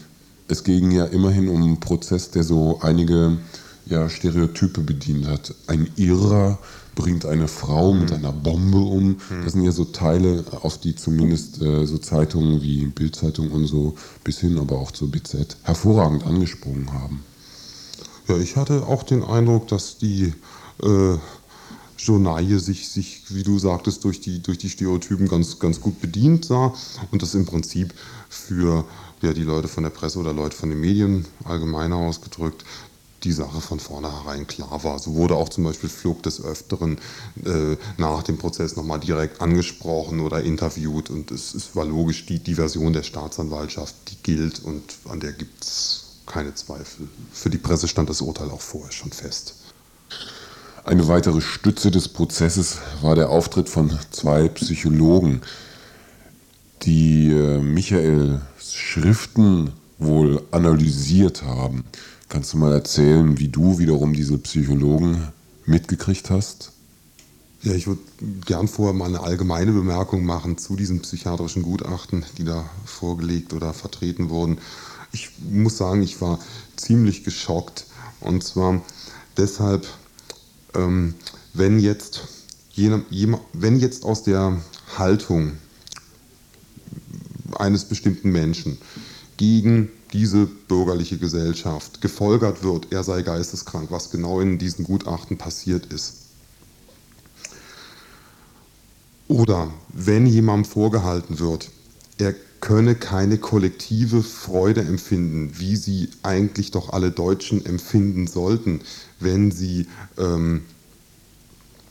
es 0.47 0.63
ging 0.63 0.91
ja 0.91 1.05
immerhin 1.05 1.47
um 1.47 1.61
einen 1.61 1.79
Prozess, 1.79 2.31
der 2.31 2.43
so 2.43 2.79
einige 2.81 3.37
ja, 3.85 4.09
Stereotype 4.09 4.81
bedient 4.81 5.27
hat. 5.27 5.53
Ein 5.67 5.89
Irrer 5.95 6.59
bringt 6.95 7.25
eine 7.25 7.47
Frau 7.47 7.93
mit 7.93 8.09
mhm. 8.09 8.15
einer 8.15 8.31
Bombe 8.31 8.79
um. 8.79 9.09
Mhm. 9.09 9.17
Das 9.43 9.53
sind 9.53 9.63
ja 9.63 9.71
so 9.71 9.85
Teile, 9.85 10.43
auf 10.61 10.77
die 10.79 10.95
zumindest 10.95 11.61
äh, 11.61 11.85
so 11.85 11.97
Zeitungen 11.97 12.61
wie 12.61 12.85
Bildzeitung 12.87 13.51
und 13.51 13.65
so 13.67 13.95
bis 14.23 14.39
hin 14.39 14.57
aber 14.57 14.77
auch 14.79 14.91
zur 14.91 15.09
BZ 15.09 15.57
hervorragend 15.63 16.25
angesprungen 16.25 16.91
haben. 16.93 17.23
Ja, 18.27 18.37
ich 18.37 18.55
hatte 18.55 18.85
auch 18.85 19.03
den 19.03 19.23
Eindruck, 19.23 19.67
dass 19.67 19.97
die 19.97 20.33
äh, 20.83 21.17
Journalie 21.97 22.59
sich, 22.59 22.89
sich, 22.89 23.23
wie 23.29 23.43
du 23.43 23.59
sagtest, 23.59 24.03
durch 24.03 24.21
die, 24.21 24.41
durch 24.41 24.57
die 24.57 24.69
Stereotypen 24.69 25.27
ganz, 25.27 25.59
ganz 25.59 25.79
gut 25.81 26.01
bedient 26.01 26.45
sah 26.45 26.73
und 27.11 27.21
das 27.21 27.35
im 27.35 27.45
Prinzip 27.45 27.93
für 28.29 28.85
ja, 29.21 29.33
die 29.33 29.43
Leute 29.43 29.67
von 29.67 29.83
der 29.83 29.91
Presse 29.91 30.19
oder 30.19 30.33
Leute 30.33 30.55
von 30.55 30.69
den 30.69 30.79
Medien 30.79 31.25
allgemeiner 31.43 31.97
ausgedrückt 31.97 32.65
die 33.23 33.31
Sache 33.31 33.61
von 33.61 33.79
vornherein 33.79 34.47
klar 34.47 34.83
war. 34.83 34.99
So 34.99 35.15
wurde 35.15 35.35
auch 35.35 35.49
zum 35.49 35.63
Beispiel 35.63 35.89
Flug 35.89 36.23
des 36.23 36.43
Öfteren 36.43 36.97
äh, 37.45 37.77
nach 37.97 38.23
dem 38.23 38.37
Prozess 38.37 38.75
nochmal 38.75 38.99
direkt 38.99 39.41
angesprochen 39.41 40.19
oder 40.19 40.41
interviewt 40.41 41.09
und 41.09 41.31
es, 41.31 41.53
es, 41.53 41.75
war 41.75 41.85
logisch, 41.85 42.25
die, 42.25 42.39
die 42.39 42.55
Version 42.55 42.93
der 42.93 43.03
Staatsanwaltschaft, 43.03 43.95
die 44.09 44.17
gilt 44.23 44.59
und 44.59 44.83
an 45.09 45.19
der 45.19 45.33
gibt 45.33 45.63
es 45.63 46.05
keine 46.25 46.53
Zweifel. 46.55 47.07
Für 47.31 47.49
die 47.49 47.57
Presse 47.57 47.87
stand 47.87 48.09
das 48.09 48.21
Urteil 48.21 48.49
auch 48.49 48.61
vorher 48.61 48.91
schon 48.91 49.11
fest. 49.11 49.55
Eine 50.83 51.07
weitere 51.07 51.41
Stütze 51.41 51.91
des 51.91 52.07
Prozesses 52.07 52.79
war 53.01 53.15
der 53.15 53.29
Auftritt 53.29 53.69
von 53.69 53.99
zwei 54.09 54.47
Psychologen, 54.49 55.41
die 56.81 57.29
äh, 57.29 57.59
Michaels 57.59 58.41
Schriften 58.73 59.73
wohl 59.99 60.41
analysiert 60.49 61.43
haben. 61.43 61.83
Kannst 62.31 62.53
du 62.53 62.57
mal 62.57 62.71
erzählen, 62.71 63.37
wie 63.39 63.49
du 63.49 63.77
wiederum 63.77 64.13
diese 64.13 64.37
Psychologen 64.37 65.27
mitgekriegt 65.65 66.29
hast? 66.29 66.71
Ja, 67.61 67.73
ich 67.73 67.87
würde 67.87 67.99
gern 68.45 68.69
vorher 68.69 68.93
mal 68.93 69.07
eine 69.07 69.19
allgemeine 69.19 69.73
Bemerkung 69.73 70.23
machen 70.23 70.57
zu 70.57 70.77
diesen 70.77 71.01
psychiatrischen 71.01 71.61
Gutachten, 71.61 72.23
die 72.37 72.45
da 72.45 72.69
vorgelegt 72.85 73.51
oder 73.51 73.73
vertreten 73.73 74.29
wurden. 74.29 74.59
Ich 75.11 75.31
muss 75.41 75.75
sagen, 75.75 76.01
ich 76.03 76.21
war 76.21 76.39
ziemlich 76.77 77.25
geschockt. 77.25 77.85
Und 78.21 78.45
zwar 78.45 78.81
deshalb, 79.35 79.85
ähm, 80.73 81.15
wenn, 81.53 81.81
jetzt, 81.81 82.29
jene, 82.71 83.03
wenn 83.51 83.77
jetzt 83.77 84.05
aus 84.05 84.23
der 84.23 84.55
Haltung 84.97 85.57
eines 87.59 87.83
bestimmten 87.83 88.31
Menschen 88.31 88.77
gegen 89.35 89.89
diese 90.13 90.45
bürgerliche 90.45 91.17
Gesellschaft 91.17 92.01
gefolgert 92.01 92.63
wird, 92.63 92.91
er 92.91 93.03
sei 93.03 93.21
geisteskrank, 93.21 93.91
was 93.91 94.11
genau 94.11 94.39
in 94.41 94.57
diesen 94.57 94.85
Gutachten 94.85 95.37
passiert 95.37 95.87
ist. 95.87 96.15
Oder 99.27 99.71
wenn 99.89 100.25
jemandem 100.25 100.65
vorgehalten 100.65 101.39
wird, 101.39 101.71
er 102.17 102.35
könne 102.59 102.95
keine 102.95 103.37
kollektive 103.37 104.23
Freude 104.23 104.81
empfinden, 104.81 105.53
wie 105.57 105.75
sie 105.75 106.09
eigentlich 106.21 106.71
doch 106.71 106.93
alle 106.93 107.11
Deutschen 107.11 107.65
empfinden 107.65 108.27
sollten, 108.27 108.81
wenn 109.19 109.51
sie 109.51 109.87
ähm, 110.17 110.63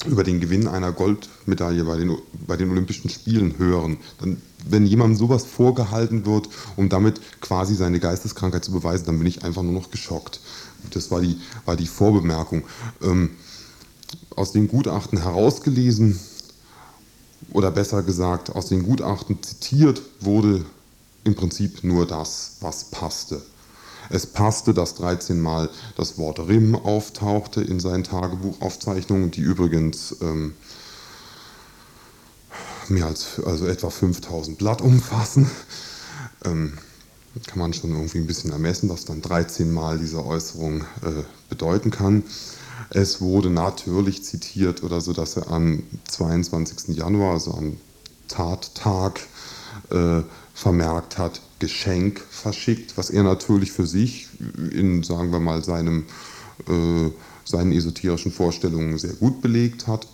über 0.06 0.24
den 0.24 0.40
Gewinn 0.40 0.66
einer 0.66 0.92
Goldmedaille 0.92 1.84
bei 1.84 1.96
den, 1.96 2.16
bei 2.46 2.56
den 2.56 2.70
Olympischen 2.70 3.10
Spielen 3.10 3.58
hören, 3.58 3.98
dann, 4.20 4.40
wenn 4.66 4.86
jemandem 4.86 5.18
sowas 5.18 5.44
vorgehalten 5.44 6.24
wird, 6.24 6.48
um 6.76 6.88
damit 6.88 7.20
quasi 7.40 7.74
seine 7.74 8.00
Geisteskrankheit 8.00 8.64
zu 8.64 8.72
beweisen, 8.72 9.06
dann 9.06 9.18
bin 9.18 9.26
ich 9.26 9.44
einfach 9.44 9.62
nur 9.62 9.72
noch 9.72 9.90
geschockt. 9.90 10.40
Das 10.90 11.10
war 11.10 11.20
die, 11.20 11.36
war 11.66 11.76
die 11.76 11.86
Vorbemerkung. 11.86 12.62
Ähm, 13.02 13.30
aus 14.34 14.52
den 14.52 14.68
Gutachten 14.68 15.22
herausgelesen, 15.22 16.18
oder 17.52 17.70
besser 17.70 18.02
gesagt, 18.02 18.50
aus 18.50 18.66
den 18.66 18.82
Gutachten 18.82 19.42
zitiert 19.42 20.02
wurde 20.20 20.64
im 21.24 21.34
Prinzip 21.34 21.84
nur 21.84 22.06
das, 22.06 22.56
was 22.60 22.84
passte. 22.84 23.42
Es 24.10 24.26
passte, 24.26 24.74
dass 24.74 24.96
13 24.96 25.40
Mal 25.40 25.70
das 25.96 26.18
Wort 26.18 26.40
Rim 26.40 26.74
auftauchte 26.74 27.62
in 27.62 27.78
seinen 27.78 28.04
Tagebuchaufzeichnungen, 28.04 29.30
die 29.30 29.40
übrigens 29.40 30.16
ähm, 30.20 30.54
mehr 32.88 33.06
als 33.06 33.40
also 33.46 33.66
etwa 33.66 33.88
5000 33.88 34.58
Blatt 34.58 34.82
umfassen. 34.82 35.48
Ähm, 36.44 36.76
kann 37.46 37.60
man 37.60 37.72
schon 37.72 37.90
irgendwie 37.92 38.18
ein 38.18 38.26
bisschen 38.26 38.50
ermessen, 38.50 38.88
was 38.88 39.04
dann 39.04 39.22
13 39.22 39.72
Mal 39.72 39.98
diese 39.98 40.24
Äußerung 40.24 40.80
äh, 41.02 41.22
bedeuten 41.48 41.92
kann. 41.92 42.24
Es 42.90 43.20
wurde 43.20 43.50
natürlich 43.50 44.24
zitiert 44.24 44.82
oder 44.82 45.00
so, 45.00 45.12
dass 45.12 45.36
er 45.36 45.48
am 45.48 45.84
22. 46.08 46.96
Januar, 46.96 47.34
also 47.34 47.54
am 47.54 47.76
Tattag, 48.26 49.20
äh, 49.90 50.22
vermerkt 50.60 51.16
hat, 51.16 51.40
Geschenk 51.58 52.20
verschickt, 52.28 52.98
was 52.98 53.08
er 53.08 53.22
natürlich 53.22 53.72
für 53.72 53.86
sich 53.86 54.28
in, 54.70 55.02
sagen 55.02 55.32
wir 55.32 55.40
mal, 55.40 55.64
seinem, 55.64 56.04
äh, 56.68 57.08
seinen 57.46 57.72
esoterischen 57.72 58.30
Vorstellungen 58.30 58.98
sehr 58.98 59.14
gut 59.14 59.40
belegt 59.40 59.86
hat. 59.86 60.06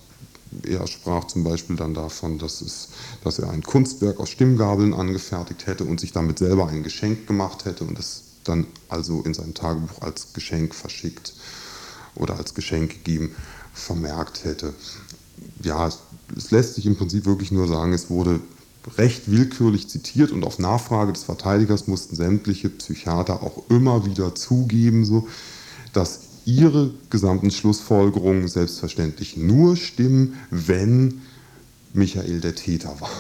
Er 0.63 0.87
sprach 0.87 1.25
zum 1.25 1.43
Beispiel 1.43 1.75
dann 1.75 1.95
davon, 1.95 2.39
dass, 2.39 2.61
es, 2.61 2.91
dass 3.25 3.41
er 3.41 3.51
ein 3.51 3.65
Kunstwerk 3.65 4.21
aus 4.21 4.31
Stimmgabeln 4.31 4.95
angefertigt 4.95 5.67
hätte 5.67 5.83
und 5.83 5.99
sich 5.99 6.13
damit 6.13 6.39
selber 6.39 6.69
ein 6.69 6.85
Geschenk 6.85 7.27
gemacht 7.27 7.65
hätte 7.65 7.83
und 7.83 7.99
es 7.99 8.23
dann 8.45 8.69
also 8.89 9.23
in 9.23 9.35
seinem 9.35 9.55
Tagebuch 9.55 10.01
als 10.03 10.33
Geschenk 10.33 10.77
verschickt 10.77 11.35
oder 12.15 12.37
als 12.37 12.55
Geschenk 12.55 12.91
gegeben 12.91 13.35
vermerkt 13.75 14.45
hätte. 14.45 14.75
Ja, 15.65 15.91
es 16.37 16.51
lässt 16.53 16.77
sich 16.77 16.87
im 16.87 16.97
Prinzip 16.97 17.27
wirklich 17.27 17.51
nur 17.51 17.67
sagen, 17.67 17.93
es 17.93 18.11
wurde 18.11 18.39
recht 18.97 19.31
willkürlich 19.31 19.89
zitiert 19.89 20.31
und 20.31 20.45
auf 20.45 20.59
Nachfrage 20.59 21.13
des 21.13 21.25
Verteidigers 21.25 21.87
mussten 21.87 22.17
sämtliche 22.17 22.69
Psychiater 22.69 23.43
auch 23.43 23.69
immer 23.69 24.07
wieder 24.07 24.35
zugeben, 24.35 25.05
so, 25.05 25.29
dass 25.93 26.21
ihre 26.45 26.93
gesamten 27.11 27.51
Schlussfolgerungen 27.51 28.47
selbstverständlich 28.47 29.37
nur 29.37 29.77
stimmen, 29.77 30.35
wenn 30.51 31.23
Michael 31.93 32.41
der 32.41 32.55
Täter 32.55 33.01
war. 33.01 33.11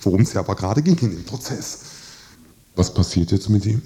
Worum 0.00 0.22
es 0.22 0.32
ja 0.32 0.40
aber 0.40 0.54
gerade 0.54 0.82
ging 0.82 0.96
in 0.98 1.10
dem 1.10 1.24
Prozess. 1.24 1.80
Was 2.74 2.94
passiert 2.94 3.32
jetzt 3.32 3.50
mit 3.50 3.66
ihm? 3.66 3.82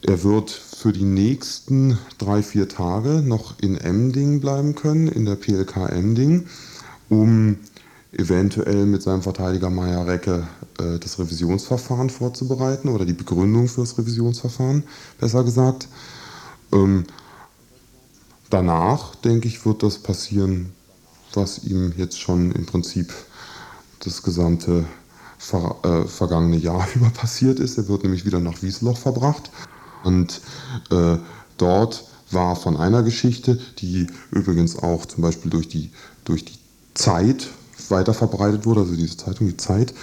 Er 0.00 0.22
wird 0.24 0.50
für 0.50 0.92
die 0.92 1.04
nächsten 1.04 1.98
drei, 2.18 2.42
vier 2.42 2.68
Tage 2.68 3.22
noch 3.22 3.58
in 3.60 3.76
Emding 3.76 4.40
bleiben 4.40 4.74
können, 4.74 5.08
in 5.08 5.26
der 5.26 5.36
PLK 5.36 5.90
Emding, 5.90 6.46
um 7.08 7.58
eventuell 8.12 8.86
mit 8.86 9.02
seinem 9.02 9.22
Verteidiger 9.22 9.70
Meier 9.70 10.06
Recke 10.06 10.46
äh, 10.78 10.98
das 10.98 11.18
Revisionsverfahren 11.18 12.10
vorzubereiten 12.10 12.88
oder 12.88 13.04
die 13.04 13.14
Begründung 13.14 13.68
für 13.68 13.80
das 13.80 13.96
Revisionsverfahren, 13.96 14.84
besser 15.18 15.44
gesagt. 15.44 15.88
Ähm, 16.72 17.04
danach, 18.50 19.14
denke 19.16 19.48
ich, 19.48 19.64
wird 19.64 19.82
das 19.82 19.98
passieren, 19.98 20.72
was 21.32 21.64
ihm 21.64 21.94
jetzt 21.96 22.20
schon 22.20 22.52
im 22.52 22.66
Prinzip 22.66 23.12
das 24.00 24.22
gesamte 24.22 24.84
ver 25.38 25.76
äh, 25.82 26.06
vergangene 26.06 26.56
Jahr 26.56 26.86
über 26.94 27.10
passiert 27.10 27.58
ist. 27.60 27.78
Er 27.78 27.88
wird 27.88 28.02
nämlich 28.02 28.26
wieder 28.26 28.40
nach 28.40 28.62
Wiesloch 28.62 28.98
verbracht 28.98 29.50
und 30.04 30.40
äh, 30.90 31.16
dort 31.56 32.04
war 32.30 32.56
von 32.56 32.76
einer 32.76 33.02
Geschichte, 33.02 33.58
die 33.78 34.06
übrigens 34.30 34.76
auch 34.78 35.06
zum 35.06 35.22
Beispiel 35.22 35.50
durch 35.50 35.68
die, 35.68 35.90
durch 36.24 36.44
die 36.44 36.58
Zeit 36.94 37.48
weiter 37.92 38.14
verbreitet 38.14 38.66
wurde, 38.66 38.80
also 38.80 38.96
diese 38.96 39.16
Zeitung, 39.16 39.46
die 39.46 39.56
Zeit, 39.56 39.94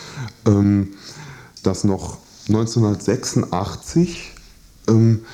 ähm, 0.46 0.94
dass 1.64 1.84
noch 1.84 2.18
1986 2.48 4.32
ähm, 4.88 5.26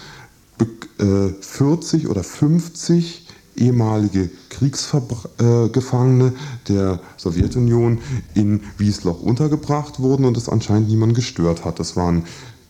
äh, 0.99 1.29
40 1.39 2.07
oder 2.07 2.23
50 2.23 3.27
ehemalige 3.55 4.29
Kriegsgefangene 4.49 6.27
äh, 6.27 6.31
der 6.67 6.99
Sowjetunion 7.17 7.99
in 8.33 8.61
Wiesloch 8.77 9.21
untergebracht 9.21 9.99
wurden 9.99 10.25
und 10.25 10.35
es 10.37 10.49
anscheinend 10.49 10.89
niemand 10.89 11.15
gestört 11.15 11.63
hat. 11.65 11.79
Das 11.79 11.95
waren 11.95 12.23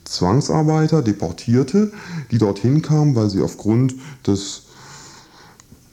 Zwangsarbeiter, 0.04 1.02
Deportierte, 1.02 1.92
die 2.30 2.38
dorthin 2.38 2.82
kamen, 2.82 3.16
weil 3.16 3.30
sie 3.30 3.42
aufgrund 3.42 3.96
des 4.28 4.65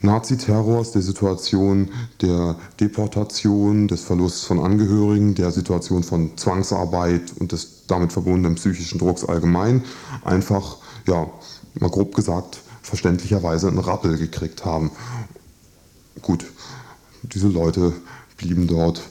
Naziterrors, 0.02 0.92
der 0.92 1.02
Situation 1.02 1.90
der 2.20 2.56
Deportation, 2.80 3.88
des 3.88 4.02
Verlusts 4.02 4.44
von 4.44 4.58
Angehörigen, 4.58 5.34
der 5.34 5.52
Situation 5.52 6.02
von 6.02 6.36
Zwangsarbeit 6.36 7.32
und 7.38 7.52
des 7.52 7.86
damit 7.86 8.12
verbundenen 8.12 8.56
psychischen 8.56 8.98
Drucks 8.98 9.24
allgemein 9.24 9.84
einfach, 10.24 10.78
ja, 11.06 11.28
mal 11.78 11.90
grob 11.90 12.14
gesagt, 12.14 12.60
verständlicherweise 12.82 13.68
einen 13.68 13.78
Rappel 13.78 14.18
gekriegt 14.18 14.64
haben. 14.64 14.90
Gut, 16.20 16.44
diese 17.22 17.48
Leute 17.48 17.92
blieben 18.36 18.66
dort 18.66 19.02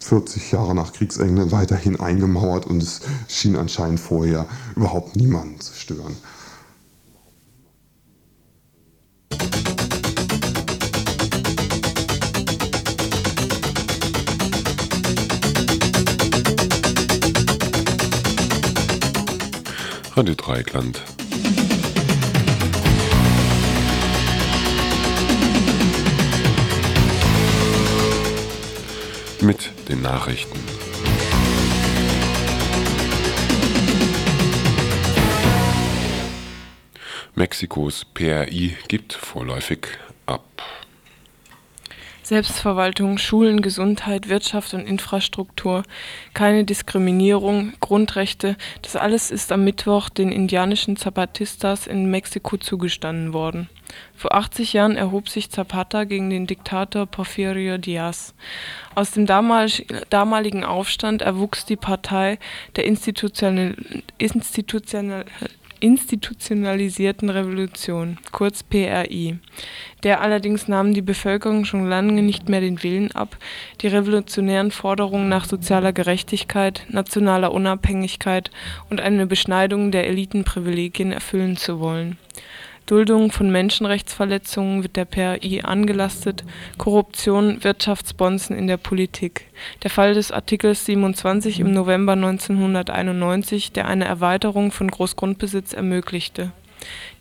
40 0.00 0.52
Jahre 0.52 0.74
nach 0.74 0.92
Kriegsende 0.92 1.52
weiterhin 1.52 2.00
eingemauert 2.00 2.66
und 2.66 2.82
es 2.82 3.00
schien 3.28 3.56
anscheinend 3.56 4.00
vorher 4.00 4.46
überhaupt 4.76 5.16
niemanden 5.16 5.60
zu 5.60 5.74
stören. 5.74 6.16
Radio 20.14 20.34
Dreieckland. 20.34 21.00
Mit 29.40 29.70
den 29.88 30.02
Nachrichten. 30.02 30.58
Mexikos 37.34 38.04
PRI 38.04 38.76
gibt 38.88 39.14
vorläufig. 39.14 39.88
Selbstverwaltung, 42.22 43.18
Schulen, 43.18 43.62
Gesundheit, 43.62 44.28
Wirtschaft 44.28 44.74
und 44.74 44.86
Infrastruktur, 44.86 45.82
keine 46.34 46.64
Diskriminierung, 46.64 47.72
Grundrechte, 47.80 48.56
das 48.82 48.96
alles 48.96 49.30
ist 49.30 49.50
am 49.50 49.64
Mittwoch 49.64 50.08
den 50.08 50.30
indianischen 50.30 50.96
Zapatistas 50.96 51.86
in 51.86 52.10
Mexiko 52.10 52.56
zugestanden 52.56 53.32
worden. 53.32 53.68
Vor 54.14 54.34
80 54.34 54.72
Jahren 54.72 54.96
erhob 54.96 55.28
sich 55.28 55.50
Zapata 55.50 56.04
gegen 56.04 56.30
den 56.30 56.46
Diktator 56.46 57.06
Porfirio 57.06 57.76
Diaz. 57.76 58.34
Aus 58.94 59.10
dem 59.10 59.26
damaligen 59.26 60.64
Aufstand 60.64 61.22
erwuchs 61.22 61.66
die 61.66 61.76
Partei 61.76 62.38
der 62.76 62.84
institutionell, 62.84 63.76
institutionell 64.18 65.26
institutionalisierten 65.82 67.28
Revolution, 67.28 68.18
kurz 68.30 68.62
PRI. 68.62 69.38
Der 70.04 70.20
allerdings 70.20 70.68
nahm 70.68 70.94
die 70.94 71.02
Bevölkerung 71.02 71.64
schon 71.64 71.88
lange 71.88 72.22
nicht 72.22 72.48
mehr 72.48 72.60
den 72.60 72.82
Willen 72.84 73.10
ab, 73.12 73.36
die 73.80 73.88
revolutionären 73.88 74.70
Forderungen 74.70 75.28
nach 75.28 75.44
sozialer 75.44 75.92
Gerechtigkeit, 75.92 76.86
nationaler 76.88 77.52
Unabhängigkeit 77.52 78.52
und 78.90 79.00
eine 79.00 79.26
Beschneidung 79.26 79.90
der 79.90 80.06
Elitenprivilegien 80.06 81.10
erfüllen 81.10 81.56
zu 81.56 81.80
wollen 81.80 82.16
Duldung 82.86 83.30
von 83.30 83.50
Menschenrechtsverletzungen 83.50 84.82
wird 84.82 84.96
der 84.96 85.04
PRI 85.04 85.62
angelastet, 85.62 86.44
Korruption, 86.78 87.62
Wirtschaftsbonzen 87.62 88.56
in 88.56 88.66
der 88.66 88.76
Politik. 88.76 89.48
Der 89.82 89.90
Fall 89.90 90.14
des 90.14 90.32
Artikels 90.32 90.84
27 90.86 91.60
im 91.60 91.72
November 91.72 92.12
1991, 92.12 93.72
der 93.72 93.86
eine 93.86 94.04
Erweiterung 94.04 94.72
von 94.72 94.90
Großgrundbesitz 94.90 95.72
ermöglichte 95.72 96.52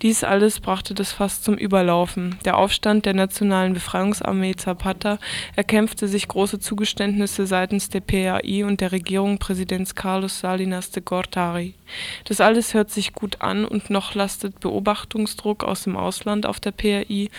dies 0.01 0.23
alles 0.23 0.59
brachte 0.59 0.93
das 0.93 1.11
Fass 1.11 1.41
zum 1.41 1.55
Überlaufen. 1.55 2.39
Der 2.45 2.57
Aufstand 2.57 3.05
der 3.05 3.13
Nationalen 3.13 3.73
Befreiungsarmee 3.73 4.55
Zapata 4.55 5.19
erkämpfte 5.55 6.07
sich 6.07 6.27
große 6.27 6.59
Zugeständnisse 6.59 7.45
seitens 7.45 7.89
der 7.89 8.01
PAI 8.01 8.63
und 8.65 8.81
der 8.81 8.91
Regierung 8.91 9.37
Präsidents 9.37 9.93
Carlos 9.93 10.39
Salinas 10.39 10.89
de 10.89 11.03
Gortari. 11.03 11.75
Das 12.23 12.41
alles 12.41 12.73
hört 12.73 12.89
sich 12.89 13.13
gut 13.13 13.41
an 13.41 13.65
und 13.65 13.89
noch 13.89 14.15
lastet 14.15 14.59
Beobachtungsdruck 14.59 15.63
aus 15.63 15.83
dem 15.83 15.97
Ausland 15.97 16.45
auf 16.45 16.59
der 16.59 16.71
PAI, 16.71 17.29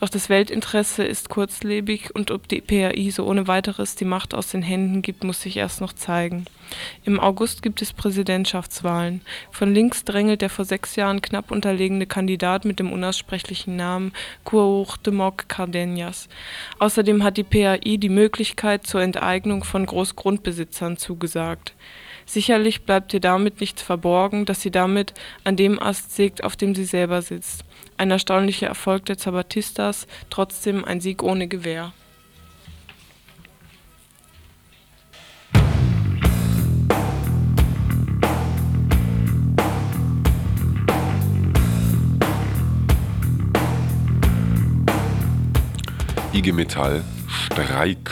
doch 0.00 0.08
das 0.08 0.28
Weltinteresse 0.28 1.04
ist 1.04 1.28
kurzlebig 1.28 2.14
und 2.14 2.30
ob 2.30 2.48
die 2.48 2.60
PAI 2.60 3.10
so 3.10 3.26
ohne 3.26 3.48
weiteres 3.48 3.96
die 3.96 4.04
Macht 4.04 4.34
aus 4.34 4.50
den 4.50 4.62
Händen 4.62 5.02
gibt, 5.02 5.24
muss 5.24 5.42
sich 5.42 5.56
erst 5.56 5.80
noch 5.80 5.92
zeigen. 5.92 6.46
Im 7.04 7.20
August 7.20 7.62
gibt 7.62 7.82
es 7.82 7.92
Präsidentschaftswahlen. 7.92 9.20
Von 9.50 9.74
links 9.74 10.04
drängelt 10.04 10.42
der 10.42 10.50
vor 10.50 10.64
sechs 10.64 10.96
Jahren 10.96 11.22
knapp 11.22 11.50
unterlegene 11.66 12.06
Kandidat 12.06 12.64
mit 12.64 12.78
dem 12.78 12.92
unaussprechlichen 12.92 13.74
Namen 13.74 14.12
Cuauhtémoc 14.44 15.48
Cardenas. 15.48 16.28
Außerdem 16.78 17.24
hat 17.24 17.36
die 17.36 17.42
PAI 17.42 17.96
die 17.96 18.08
Möglichkeit 18.08 18.86
zur 18.86 19.02
Enteignung 19.02 19.64
von 19.64 19.84
Großgrundbesitzern 19.84 20.96
zugesagt. 20.96 21.74
Sicherlich 22.24 22.84
bleibt 22.84 23.12
ihr 23.14 23.20
damit 23.20 23.60
nichts 23.60 23.82
verborgen, 23.82 24.44
dass 24.44 24.62
sie 24.62 24.70
damit 24.70 25.12
an 25.42 25.56
dem 25.56 25.82
Ast 25.82 26.14
sägt, 26.14 26.44
auf 26.44 26.54
dem 26.54 26.76
sie 26.76 26.84
selber 26.84 27.20
sitzt. 27.20 27.64
Ein 27.96 28.12
erstaunlicher 28.12 28.68
Erfolg 28.68 29.06
der 29.06 29.18
Zapatistas, 29.18 30.06
trotzdem 30.30 30.84
ein 30.84 31.00
Sieg 31.00 31.24
ohne 31.24 31.48
Gewehr. 31.48 31.92
IG 46.36 46.52
Metall 46.52 47.02
Streik. 47.46 48.10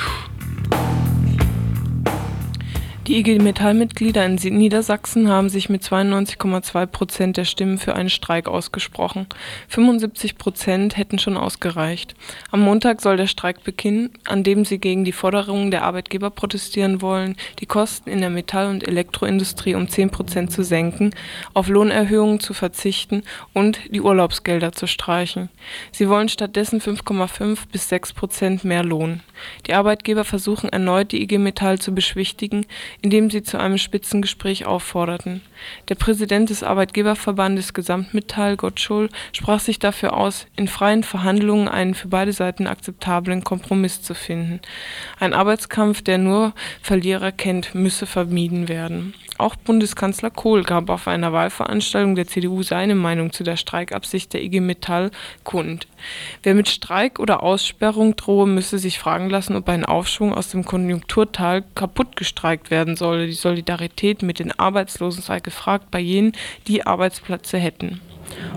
Die 3.06 3.18
IG 3.18 3.38
Metall-Mitglieder 3.38 4.24
in 4.24 4.36
Niedersachsen 4.36 5.28
haben 5.28 5.50
sich 5.50 5.68
mit 5.68 5.82
92,2 5.82 6.86
Prozent 6.86 7.36
der 7.36 7.44
Stimmen 7.44 7.76
für 7.76 7.94
einen 7.94 8.08
Streik 8.08 8.48
ausgesprochen. 8.48 9.26
75 9.68 10.38
Prozent 10.38 10.96
hätten 10.96 11.18
schon 11.18 11.36
ausgereicht. 11.36 12.14
Am 12.50 12.62
Montag 12.62 13.02
soll 13.02 13.18
der 13.18 13.26
Streik 13.26 13.62
beginnen, 13.62 14.08
an 14.24 14.42
dem 14.42 14.64
sie 14.64 14.78
gegen 14.78 15.04
die 15.04 15.12
Forderungen 15.12 15.70
der 15.70 15.82
Arbeitgeber 15.82 16.30
protestieren 16.30 17.02
wollen, 17.02 17.36
die 17.58 17.66
Kosten 17.66 18.08
in 18.08 18.22
der 18.22 18.30
Metall- 18.30 18.70
und 18.70 18.88
Elektroindustrie 18.88 19.74
um 19.74 19.86
10 19.86 20.08
Prozent 20.08 20.50
zu 20.50 20.64
senken, 20.64 21.10
auf 21.52 21.68
Lohnerhöhungen 21.68 22.40
zu 22.40 22.54
verzichten 22.54 23.22
und 23.52 23.80
die 23.90 24.00
Urlaubsgelder 24.00 24.72
zu 24.72 24.86
streichen. 24.86 25.50
Sie 25.92 26.08
wollen 26.08 26.30
stattdessen 26.30 26.80
5,5 26.80 27.68
bis 27.70 27.90
6 27.90 28.14
Prozent 28.14 28.64
mehr 28.64 28.82
Lohn. 28.82 29.20
Die 29.66 29.74
Arbeitgeber 29.74 30.24
versuchen 30.24 30.70
erneut, 30.70 31.12
die 31.12 31.22
IG 31.22 31.36
Metall 31.36 31.78
zu 31.78 31.94
beschwichtigen, 31.94 32.64
indem 33.02 33.30
sie 33.30 33.42
zu 33.42 33.58
einem 33.58 33.78
Spitzengespräch 33.78 34.66
aufforderten. 34.66 35.40
Der 35.88 35.94
Präsident 35.94 36.50
des 36.50 36.62
Arbeitgeberverbandes 36.62 37.74
Gesamtmetall, 37.74 38.56
Gottschul, 38.56 39.08
sprach 39.32 39.60
sich 39.60 39.78
dafür 39.78 40.16
aus, 40.16 40.46
in 40.56 40.68
freien 40.68 41.02
Verhandlungen 41.02 41.68
einen 41.68 41.94
für 41.94 42.08
beide 42.08 42.32
Seiten 42.32 42.66
akzeptablen 42.66 43.44
Kompromiss 43.44 44.02
zu 44.02 44.14
finden. 44.14 44.60
Ein 45.18 45.34
Arbeitskampf, 45.34 46.02
der 46.02 46.18
nur 46.18 46.52
Verlierer 46.82 47.32
kennt, 47.32 47.74
müsse 47.74 48.06
vermieden 48.06 48.68
werden. 48.68 49.14
Auch 49.36 49.56
Bundeskanzler 49.56 50.30
Kohl 50.30 50.62
gab 50.62 50.90
auf 50.90 51.08
einer 51.08 51.32
Wahlveranstaltung 51.32 52.14
der 52.14 52.28
CDU 52.28 52.62
seine 52.62 52.94
Meinung 52.94 53.32
zu 53.32 53.42
der 53.42 53.56
Streikabsicht 53.56 54.32
der 54.32 54.42
IG 54.44 54.60
Metall 54.60 55.10
kund. 55.42 55.88
Wer 56.42 56.54
mit 56.54 56.68
Streik 56.68 57.18
oder 57.18 57.42
Aussperrung 57.42 58.16
drohe, 58.16 58.46
müsse 58.46 58.78
sich 58.78 58.98
fragen 58.98 59.30
lassen, 59.30 59.56
ob 59.56 59.68
ein 59.68 59.84
Aufschwung 59.84 60.34
aus 60.34 60.48
dem 60.48 60.64
Konjunkturtal 60.64 61.64
kaputt 61.74 62.16
gestreikt 62.16 62.70
werden 62.70 62.96
solle. 62.96 63.26
Die 63.26 63.32
Solidarität 63.32 64.22
mit 64.22 64.38
den 64.38 64.52
Arbeitslosen 64.58 65.22
sei 65.22 65.40
gefragt 65.40 65.90
bei 65.90 66.00
jenen, 66.00 66.32
die 66.66 66.86
Arbeitsplätze 66.86 67.58
hätten. 67.58 68.00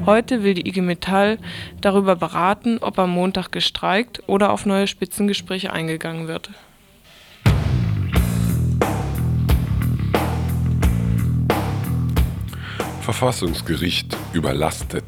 Heute 0.05 0.43
will 0.43 0.53
die 0.53 0.67
IG 0.67 0.81
Metall 0.81 1.37
darüber 1.81 2.15
beraten, 2.15 2.77
ob 2.79 2.97
am 2.99 3.11
Montag 3.11 3.51
gestreikt 3.51 4.23
oder 4.27 4.51
auf 4.51 4.65
neue 4.65 4.87
Spitzengespräche 4.87 5.71
eingegangen 5.71 6.27
wird. 6.27 6.49
Verfassungsgericht 13.01 14.17
überlastet. 14.33 15.05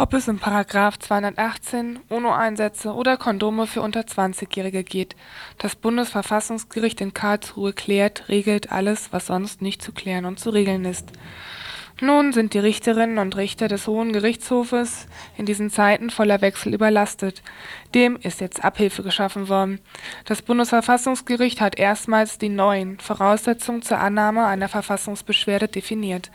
Ob 0.00 0.14
es 0.14 0.30
Paragraph 0.40 0.98
218 0.98 1.98
UNO-Einsätze 2.08 2.94
oder 2.94 3.18
Kondome 3.18 3.66
für 3.66 3.82
unter 3.82 4.00
20-Jährige 4.00 4.82
geht, 4.82 5.14
das 5.58 5.76
Bundesverfassungsgericht 5.76 7.02
in 7.02 7.12
Karlsruhe 7.12 7.74
klärt, 7.74 8.30
regelt 8.30 8.72
alles, 8.72 9.12
was 9.12 9.26
sonst 9.26 9.60
nicht 9.60 9.82
zu 9.82 9.92
klären 9.92 10.24
und 10.24 10.40
zu 10.40 10.48
regeln 10.48 10.86
ist. 10.86 11.12
Nun 12.00 12.32
sind 12.32 12.54
die 12.54 12.60
Richterinnen 12.60 13.18
und 13.18 13.36
Richter 13.36 13.68
des 13.68 13.86
Hohen 13.86 14.14
Gerichtshofes 14.14 15.06
in 15.36 15.44
diesen 15.44 15.68
Zeiten 15.68 16.08
voller 16.08 16.40
Wechsel 16.40 16.72
überlastet. 16.72 17.42
Dem 17.94 18.16
ist 18.16 18.40
jetzt 18.40 18.64
Abhilfe 18.64 19.02
geschaffen 19.02 19.50
worden. 19.50 19.80
Das 20.24 20.40
Bundesverfassungsgericht 20.40 21.60
hat 21.60 21.78
erstmals 21.78 22.38
die 22.38 22.48
neuen 22.48 22.98
Voraussetzungen 23.00 23.82
zur 23.82 23.98
Annahme 23.98 24.46
einer 24.46 24.70
Verfassungsbeschwerde 24.70 25.68
definiert. 25.68 26.30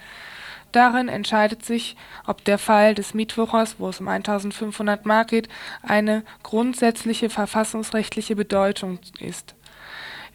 Darin 0.76 1.07
entscheidet 1.07 1.63
sich, 1.63 1.95
ob 2.28 2.43
der 2.43 2.57
Fall 2.57 2.95
des 2.95 3.13
Mietwochers, 3.13 3.76
wo 3.80 3.88
es 3.88 4.01
um 4.01 4.09
1500 4.09 5.05
Mark 5.05 5.30
geht, 5.30 5.47
eine 5.82 6.26
grundsätzliche 6.43 7.30
verfassungsrechtliche 7.30 8.36
Bedeutung 8.36 8.99
ist. 9.21 9.55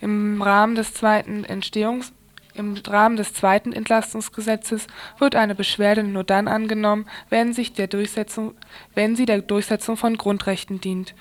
Im 0.01 0.41
Rahmen 0.41 0.77
des 0.77 0.95
zweiten 0.95 1.45
Entstehungs 1.45 2.15
im 2.55 2.75
Rahmen 2.87 3.17
des 3.17 3.33
zweiten 3.33 3.73
Entlastungsgesetzes 3.73 4.87
wird 5.19 5.37
eine 5.37 5.55
Beschwerde 5.55 6.03
nur 6.03 6.25
dann 6.25 6.49
angenommen, 6.49 7.07
wenn 7.29 7.53
sich 7.53 7.75
der 7.75 7.87
Durchsetzung, 7.87 8.55
wenn 8.95 9.15
sie 9.15 9.25
der 9.25 9.41
Durchsetzung 9.41 9.97
von 9.97 10.17
Grundrechten 10.17 10.81
dient 10.81 11.15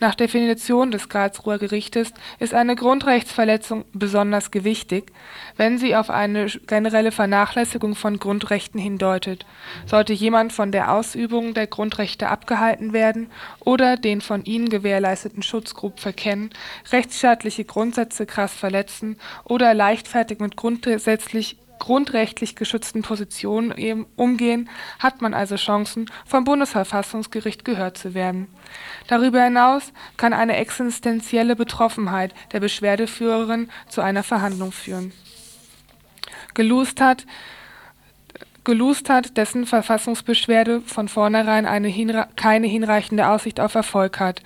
nach 0.00 0.14
Definition 0.14 0.90
des 0.90 1.08
Karlsruher 1.08 1.58
Gerichtes 1.58 2.12
ist 2.38 2.54
eine 2.54 2.76
Grundrechtsverletzung 2.76 3.84
besonders 3.92 4.50
gewichtig, 4.50 5.12
wenn 5.56 5.78
sie 5.78 5.96
auf 5.96 6.10
eine 6.10 6.46
generelle 6.46 7.12
Vernachlässigung 7.12 7.94
von 7.94 8.18
Grundrechten 8.18 8.80
hindeutet. 8.80 9.46
Sollte 9.86 10.12
jemand 10.12 10.52
von 10.52 10.72
der 10.72 10.92
Ausübung 10.92 11.54
der 11.54 11.66
Grundrechte 11.66 12.28
abgehalten 12.28 12.92
werden 12.92 13.30
oder 13.60 13.96
den 13.96 14.20
von 14.20 14.44
ihnen 14.44 14.68
gewährleisteten 14.68 15.42
Schutz 15.42 15.74
grob 15.74 16.00
verkennen, 16.00 16.50
rechtsstaatliche 16.92 17.64
Grundsätze 17.64 18.26
krass 18.26 18.54
verletzen 18.54 19.16
oder 19.44 19.74
leichtfertig 19.74 20.40
mit 20.40 20.56
grundsätzlich 20.56 21.56
grundrechtlich 21.78 22.56
geschützten 22.56 23.02
Positionen 23.02 24.06
umgehen, 24.16 24.68
hat 24.98 25.20
man 25.22 25.34
also 25.34 25.56
Chancen, 25.56 26.10
vom 26.26 26.44
Bundesverfassungsgericht 26.44 27.64
gehört 27.64 27.98
zu 27.98 28.14
werden. 28.14 28.48
Darüber 29.06 29.42
hinaus 29.42 29.92
kann 30.16 30.32
eine 30.32 30.56
existenzielle 30.56 31.56
Betroffenheit 31.56 32.34
der 32.52 32.60
Beschwerdeführerin 32.60 33.68
zu 33.88 34.00
einer 34.00 34.22
Verhandlung 34.22 34.72
führen. 34.72 35.12
Gelust 36.54 37.00
hat, 37.00 37.26
gelust 38.62 39.10
hat, 39.10 39.36
dessen 39.36 39.66
Verfassungsbeschwerde 39.66 40.80
von 40.80 41.08
vornherein 41.08 41.84
hinre 41.84 42.28
keine 42.36 42.66
hinreichende 42.66 43.28
Aussicht 43.28 43.60
auf 43.60 43.74
Erfolg 43.74 44.20
hat 44.20 44.42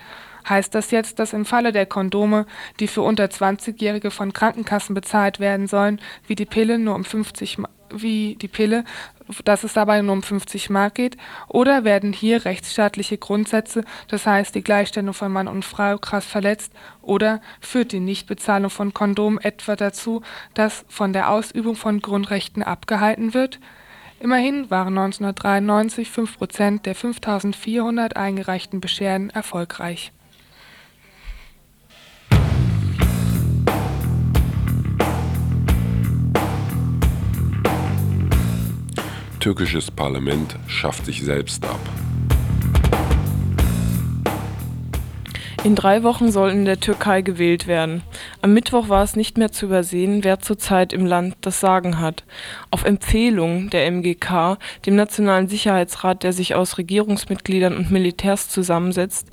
Heißt 0.49 0.75
das 0.75 0.91
jetzt, 0.91 1.19
dass 1.19 1.33
im 1.33 1.45
Falle 1.45 1.73
der 1.73 1.87
Kondome, 1.87 2.47
die 2.81 2.89
für 2.89 3.03
unter 3.03 3.25
20-Jährige 3.25 4.11
von 4.11 4.33
Krankenkassen 4.33 4.95
bezahlt 4.95 5.41
werden 5.41 5.67
sollen, 5.67 6.01
wie 6.27 6.35
die 6.35 6.47
Pille 6.47 6.79
nur 6.79 6.95
um 6.95 7.05
50 7.05 7.59
wie 7.91 8.37
die 8.37 8.49
Pille, 8.49 8.85
dass 9.45 9.65
es 9.65 9.73
dabei 9.73 10.01
nur 10.03 10.13
um 10.13 10.23
50 10.23 10.71
Mark 10.71 10.95
geht? 10.95 11.17
Oder 11.49 11.85
werden 11.85 12.13
hier 12.13 12.45
rechtsstaatliche 12.45 13.19
Grundsätze, 13.19 13.85
das 14.09 14.27
heißt 14.27 14.55
die 14.55 14.63
Gleichstellung 14.63 15.15
von 15.15 15.33
Mann 15.33 15.49
und 15.49 15.65
Frau, 15.65 15.99
krass 15.99 16.25
verletzt? 16.25 16.73
Oder 17.03 17.41
führt 17.61 17.93
die 17.93 18.01
Nichtbezahlung 18.01 18.71
von 18.71 18.95
Kondomen 18.95 19.41
etwa 19.41 19.77
dazu, 19.77 20.23
dass 20.55 20.85
von 20.89 21.13
der 21.13 21.31
Ausübung 21.31 21.77
von 21.77 22.01
Grundrechten 22.01 22.63
abgehalten 22.63 23.35
wird? 23.35 23.59
Immerhin 24.21 24.69
waren 24.71 24.99
1993 24.99 26.11
5 26.11 26.39
Prozent 26.39 26.87
der 26.87 26.95
5400 26.95 28.17
eingereichten 28.17 28.81
Beschwerden 28.81 29.31
erfolgreich. 29.31 30.13
Türkisches 39.41 39.91
Parlament 39.91 40.57
schafft 40.67 41.07
sich 41.07 41.23
selbst 41.23 41.65
ab. 41.65 41.79
In 45.63 45.75
drei 45.75 46.03
Wochen 46.03 46.33
soll 46.33 46.51
in 46.51 46.65
der 46.65 46.81
Türkei 46.81 47.21
gewählt 47.21 47.67
werden. 47.67 48.03
Am 48.43 48.53
Mittwoch 48.53 48.89
war 48.89 49.03
es 49.03 49.17
nicht 49.17 49.39
mehr 49.39 49.53
zu 49.53 49.67
übersehen, 49.67 50.25
wer 50.25 50.41
zurzeit 50.41 50.93
im 50.93 51.07
Land 51.07 51.37
das 51.41 51.61
Sagen 51.61 52.01
hat. 52.01 52.25
Auf 52.71 52.85
Empfehlung 52.85 53.71
der 53.71 53.87
MGK, 53.87 54.59
dem 54.87 54.97
Nationalen 54.97 55.49
Sicherheitsrat, 55.49 56.23
der 56.23 56.33
sich 56.33 56.55
aus 56.55 56.79
Regierungsmitgliedern 56.79 57.77
und 57.77 57.91
Militärs 57.91 58.49
zusammensetzt, 58.49 59.31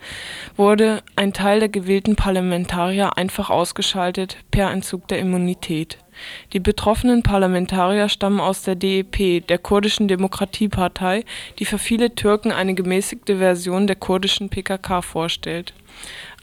wurde 0.55 1.01
ein 1.15 1.33
Teil 1.33 1.59
der 1.59 1.69
gewählten 1.69 2.15
Parlamentarier 2.15 3.17
einfach 3.17 3.49
ausgeschaltet 3.49 4.37
per 4.51 4.71
Entzug 4.71 5.07
der 5.07 5.19
Immunität. 5.19 5.99
Die 6.53 6.59
betroffenen 6.59 7.23
Parlamentarier 7.23 8.09
stammen 8.09 8.39
aus 8.39 8.63
der 8.63 8.75
DEP, 8.75 9.45
der 9.47 9.57
kurdischen 9.57 10.07
Demokratiepartei, 10.07 11.23
die 11.59 11.65
für 11.65 11.79
viele 11.79 12.15
Türken 12.15 12.51
eine 12.51 12.73
gemäßigte 12.73 13.37
Version 13.37 13.87
der 13.87 13.95
kurdischen 13.95 14.49
PKK 14.49 15.01
vorstellt 15.01 15.73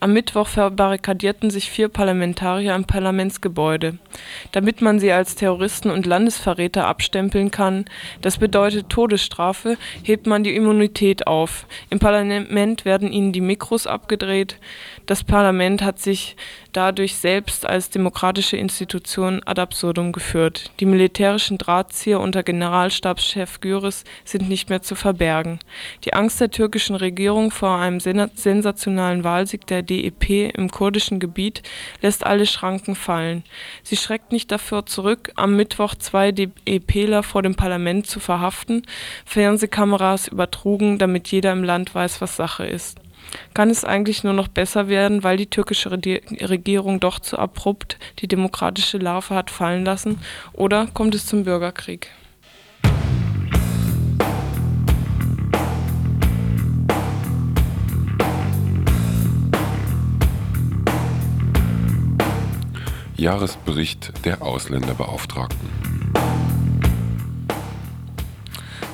am 0.03 0.14
Mittwoch 0.14 0.48
verbarrikadierten 0.48 1.50
sich 1.50 1.70
vier 1.70 1.88
Parlamentarier 1.88 2.74
im 2.74 2.86
Parlamentsgebäude. 2.86 3.98
Damit 4.50 4.82
man 4.82 4.98
sie 4.98 5.12
als 5.12 5.36
Terroristen 5.36 5.92
und 5.92 6.07
Landesverräter 6.07 6.88
abstempeln 6.88 7.53
kann, 7.53 7.84
das 8.20 8.38
bedeutet 8.38 8.88
Todesstrafe, 8.88 9.76
hebt 10.03 10.26
man 10.26 10.42
die 10.42 10.57
Immunität 10.57 11.28
auf. 11.28 11.66
Im 11.88 12.00
Parlament 12.00 12.84
werden 12.84 13.12
ihnen 13.12 13.30
die 13.30 13.40
Mikros 13.40 13.86
abgedreht. 13.86 14.57
Das 15.07 15.22
Parlament 15.22 15.82
hat 15.82 16.00
sich 16.00 16.34
dadurch 16.72 17.14
selbst 17.14 17.64
als 17.64 17.90
demokratische 17.90 18.57
Institution 18.57 19.40
ad 19.44 19.61
absurdum 19.61 20.11
geführt. 20.11 20.72
Die 20.80 20.86
militärischen 20.86 21.59
Drahtzieher 21.59 22.18
unter 22.18 22.42
Generalstabschef 22.42 23.61
Güris 23.61 24.03
sind 24.24 24.48
nicht 24.48 24.68
mehr 24.68 24.82
zu 24.82 24.96
verbergen. 24.96 25.61
Die 26.05 26.14
Angst 26.14 26.40
der 26.40 26.50
türkischen 26.50 26.96
Regierung 26.96 27.53
vor 27.53 27.76
einem 27.76 28.00
sensationalen 28.00 29.22
Wahl 29.22 29.41
Generalsieg 29.43 29.66
der 29.66 29.82
DEP 29.82 30.55
im 30.57 30.70
kurdischen 30.70 31.18
Gebiet 31.18 31.62
lässt 32.01 32.24
alle 32.24 32.47
Schranken 32.47 32.95
fallen. 32.95 33.43
Sie 33.82 33.97
schreckt 33.97 34.30
nicht 34.30 34.53
davor 34.53 34.86
zurück, 34.86 35.32
am 35.34 35.57
Mittwoch 35.57 35.97
zwei 35.97 36.30
DEPler 36.30 37.24
vor 37.24 37.43
dem 37.43 37.57
Parlament 37.57 38.07
zu 38.07 38.20
verhaften, 38.20 38.86
Fernsehkameras 39.26 40.28
übertrugen, 40.28 40.99
damit 40.99 41.28
jeder 41.28 41.51
im 41.53 41.64
Land 41.64 41.93
weiß, 41.93 42.20
was 42.20 42.36
Sache 42.36 42.66
ist. 42.66 42.99
Kann 43.53 43.70
es 43.70 43.84
eigentlich 43.84 44.22
nur 44.22 44.32
noch 44.32 44.49
besser 44.49 44.88
werden, 44.88 45.24
weil 45.24 45.36
die 45.36 45.51
türkische 45.51 45.90
Regierung 45.90 47.01
doch 47.01 47.18
zu 47.18 47.36
abrupt 47.36 47.99
die 48.20 48.28
demokratische 48.28 48.99
Larve 48.99 49.34
hat 49.34 49.51
fallen 49.51 49.84
lassen, 49.84 50.20
oder 50.53 50.86
kommt 50.95 51.16
es 51.16 51.26
zum 51.26 51.43
Bürgerkrieg? 51.43 52.11
Jahresbericht 63.23 64.12
der 64.25 64.43
Ausländerbeauftragten. 64.43 65.70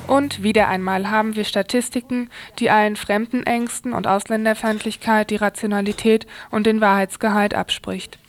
Und 0.05 0.43
wieder 0.43 0.67
einmal 0.67 1.09
haben 1.09 1.35
wir 1.35 1.45
Statistiken, 1.45 2.29
die 2.59 2.69
allen 2.69 2.95
Fremdenängsten 2.95 3.91
und 3.91 4.05
Ausländerfeindlichkeit 4.05 5.31
die 5.31 5.37
Rationalität 5.37 6.27
und 6.51 6.67
den 6.67 6.79
Wahrheitsgehalt 6.79 7.55
abspricht. 7.55 8.19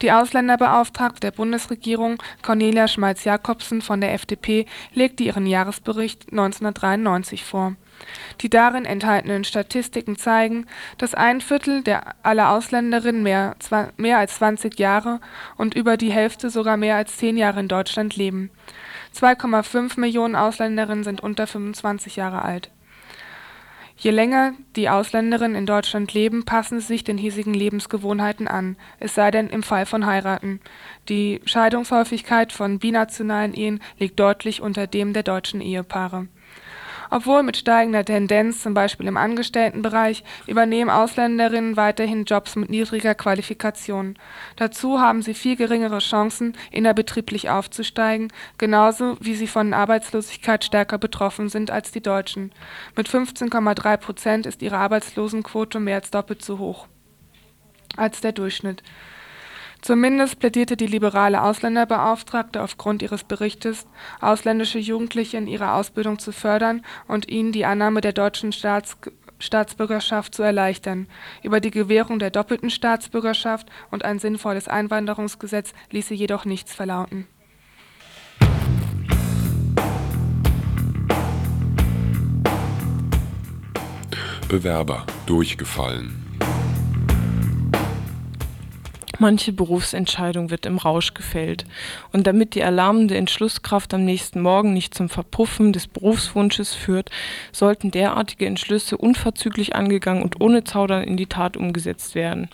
Die 0.00 0.12
Ausländerbeauftragte 0.12 1.18
der 1.18 1.32
Bundesregierung 1.32 2.22
Cornelia 2.42 2.86
Schmalz-Jacobsen 2.86 3.82
von 3.82 4.00
der 4.00 4.14
FDP 4.14 4.66
legte 4.94 5.24
ihren 5.24 5.46
Jahresbericht 5.46 6.30
1993 6.30 7.44
vor. 7.44 7.74
Die 8.40 8.50
darin 8.50 8.84
enthaltenen 8.84 9.44
Statistiken 9.44 10.16
zeigen, 10.16 10.66
dass 10.98 11.14
ein 11.14 11.40
Viertel 11.40 11.82
aller 12.22 12.50
Ausländerinnen 12.50 13.22
mehr 13.22 14.18
als 14.18 14.36
20 14.36 14.78
Jahre 14.78 15.20
und 15.56 15.74
über 15.74 15.96
die 15.96 16.12
Hälfte 16.12 16.50
sogar 16.50 16.76
mehr 16.76 16.96
als 16.96 17.16
10 17.18 17.36
Jahre 17.36 17.60
in 17.60 17.68
Deutschland 17.68 18.16
leben. 18.16 18.50
2,5 19.14 20.00
Millionen 20.00 20.36
Ausländerinnen 20.36 21.04
sind 21.04 21.20
unter 21.20 21.46
25 21.46 22.16
Jahre 22.16 22.42
alt. 22.42 22.70
Je 23.98 24.10
länger 24.10 24.54
die 24.74 24.88
Ausländerinnen 24.88 25.54
in 25.56 25.66
Deutschland 25.66 26.12
leben, 26.12 26.44
passen 26.44 26.80
sie 26.80 26.86
sich 26.86 27.04
den 27.04 27.18
hiesigen 27.18 27.54
Lebensgewohnheiten 27.54 28.48
an, 28.48 28.76
es 28.98 29.14
sei 29.14 29.30
denn 29.30 29.48
im 29.48 29.62
Fall 29.62 29.86
von 29.86 30.06
Heiraten. 30.06 30.60
Die 31.08 31.40
Scheidungshäufigkeit 31.44 32.52
von 32.52 32.80
binationalen 32.80 33.54
Ehen 33.54 33.80
liegt 33.98 34.18
deutlich 34.18 34.60
unter 34.60 34.88
dem 34.88 35.12
der 35.12 35.22
deutschen 35.22 35.60
Ehepaare 35.60 36.26
obwohl 37.12 37.42
mit 37.42 37.58
steigender 37.58 38.06
Tendenz, 38.06 38.62
zum 38.62 38.72
Beispiel 38.72 39.06
im 39.06 39.18
Angestelltenbereich, 39.18 40.24
übernehmen 40.46 40.88
Ausländerinnen 40.88 41.76
weiterhin 41.76 42.24
Jobs 42.24 42.56
mit 42.56 42.70
niedriger 42.70 43.14
Qualifikation. 43.14 44.18
Dazu 44.56 44.98
haben 44.98 45.20
sie 45.20 45.34
viel 45.34 45.56
geringere 45.56 45.98
Chancen, 45.98 46.56
innerbetrieblich 46.70 47.50
aufzusteigen, 47.50 48.32
genauso 48.56 49.18
wie 49.20 49.34
sie 49.34 49.46
von 49.46 49.74
Arbeitslosigkeit 49.74 50.64
stärker 50.64 50.96
betroffen 50.96 51.50
sind 51.50 51.70
als 51.70 51.92
die 51.92 52.02
Deutschen. 52.02 52.50
Mit 52.96 53.10
15,3 53.10 53.96
Prozent 53.98 54.46
ist 54.46 54.62
ihre 54.62 54.78
Arbeitslosenquote 54.78 55.80
mehr 55.80 55.96
als 55.96 56.10
doppelt 56.10 56.42
so 56.42 56.58
hoch 56.58 56.88
als 57.94 58.22
der 58.22 58.32
Durchschnitt 58.32 58.82
Zumindest 59.82 60.38
plädierte 60.38 60.76
die 60.76 60.86
liberale 60.86 61.42
Ausländerbeauftragte 61.42 62.62
aufgrund 62.62 63.02
ihres 63.02 63.24
Berichtes, 63.24 63.86
ausländische 64.20 64.78
Jugendliche 64.78 65.36
in 65.36 65.48
ihrer 65.48 65.74
Ausbildung 65.74 66.20
zu 66.20 66.30
fördern 66.30 66.82
und 67.08 67.28
ihnen 67.28 67.50
die 67.50 67.64
Annahme 67.64 68.00
der 68.00 68.12
deutschen 68.12 68.52
Staats 68.52 68.96
Staatsbürgerschaft 69.40 70.36
zu 70.36 70.44
erleichtern. 70.44 71.08
Über 71.42 71.58
die 71.58 71.72
Gewährung 71.72 72.20
der 72.20 72.30
doppelten 72.30 72.70
Staatsbürgerschaft 72.70 73.66
und 73.90 74.04
ein 74.04 74.20
sinnvolles 74.20 74.68
Einwanderungsgesetz 74.68 75.72
ließ 75.90 76.06
sie 76.06 76.14
jedoch 76.14 76.44
nichts 76.44 76.72
verlauten. 76.72 77.26
Bewerber 84.48 85.06
durchgefallen. 85.26 86.21
Manche 89.22 89.52
Berufsentscheidung 89.52 90.50
wird 90.50 90.66
im 90.66 90.78
Rausch 90.78 91.14
gefällt. 91.14 91.64
Und 92.12 92.26
damit 92.26 92.56
die 92.56 92.60
erlahmende 92.60 93.16
Entschlusskraft 93.16 93.94
am 93.94 94.04
nächsten 94.04 94.40
Morgen 94.40 94.72
nicht 94.72 94.94
zum 94.94 95.08
Verpuffen 95.08 95.72
des 95.72 95.86
Berufswunsches 95.86 96.74
führt, 96.74 97.08
sollten 97.52 97.92
derartige 97.92 98.46
Entschlüsse 98.46 98.98
unverzüglich 98.98 99.76
angegangen 99.76 100.24
und 100.24 100.40
ohne 100.40 100.64
Zaudern 100.64 101.04
in 101.04 101.16
die 101.16 101.28
Tat 101.28 101.56
umgesetzt 101.56 102.16
werden. 102.16 102.48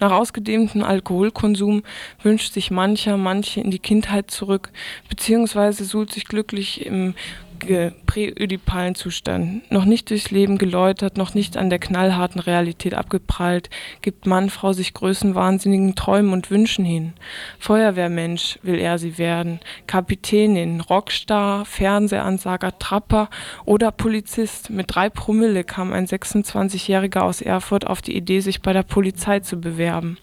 Nach 0.00 0.10
ausgedehntem 0.10 0.82
Alkoholkonsum 0.82 1.84
wünscht 2.24 2.54
sich 2.54 2.72
mancher, 2.72 3.16
manche 3.16 3.60
in 3.60 3.70
die 3.70 3.78
Kindheit 3.78 4.32
zurück, 4.32 4.72
beziehungsweise 5.08 5.84
suhlt 5.84 6.12
sich 6.12 6.24
glücklich 6.24 6.84
im 6.84 7.14
präödipalen 7.60 8.94
Zustand, 8.94 9.70
noch 9.70 9.84
nicht 9.84 10.10
durchs 10.10 10.30
Leben 10.30 10.58
geläutert, 10.58 11.16
noch 11.16 11.34
nicht 11.34 11.56
an 11.56 11.70
der 11.70 11.78
knallharten 11.78 12.40
Realität 12.40 12.94
abgeprallt, 12.94 13.70
gibt 14.02 14.26
Mann, 14.26 14.50
Frau 14.50 14.72
sich 14.72 14.94
größenwahnsinnigen 14.94 15.94
Träumen 15.94 16.32
und 16.32 16.50
Wünschen 16.50 16.84
hin. 16.84 17.12
Feuerwehrmensch 17.58 18.58
will 18.62 18.78
er 18.78 18.98
sie 18.98 19.18
werden, 19.18 19.60
Kapitänin, 19.86 20.80
Rockstar, 20.80 21.64
Fernsehansager, 21.64 22.78
Trapper 22.78 23.30
oder 23.64 23.92
Polizist. 23.92 24.70
Mit 24.70 24.94
drei 24.94 25.08
Promille 25.08 25.64
kam 25.64 25.92
ein 25.92 26.06
26-Jähriger 26.06 27.20
aus 27.20 27.40
Erfurt 27.40 27.86
auf 27.86 28.02
die 28.02 28.16
Idee, 28.16 28.40
sich 28.40 28.62
bei 28.62 28.72
der 28.72 28.82
Polizei 28.82 29.40
zu 29.40 29.60
bewerben. 29.60 30.18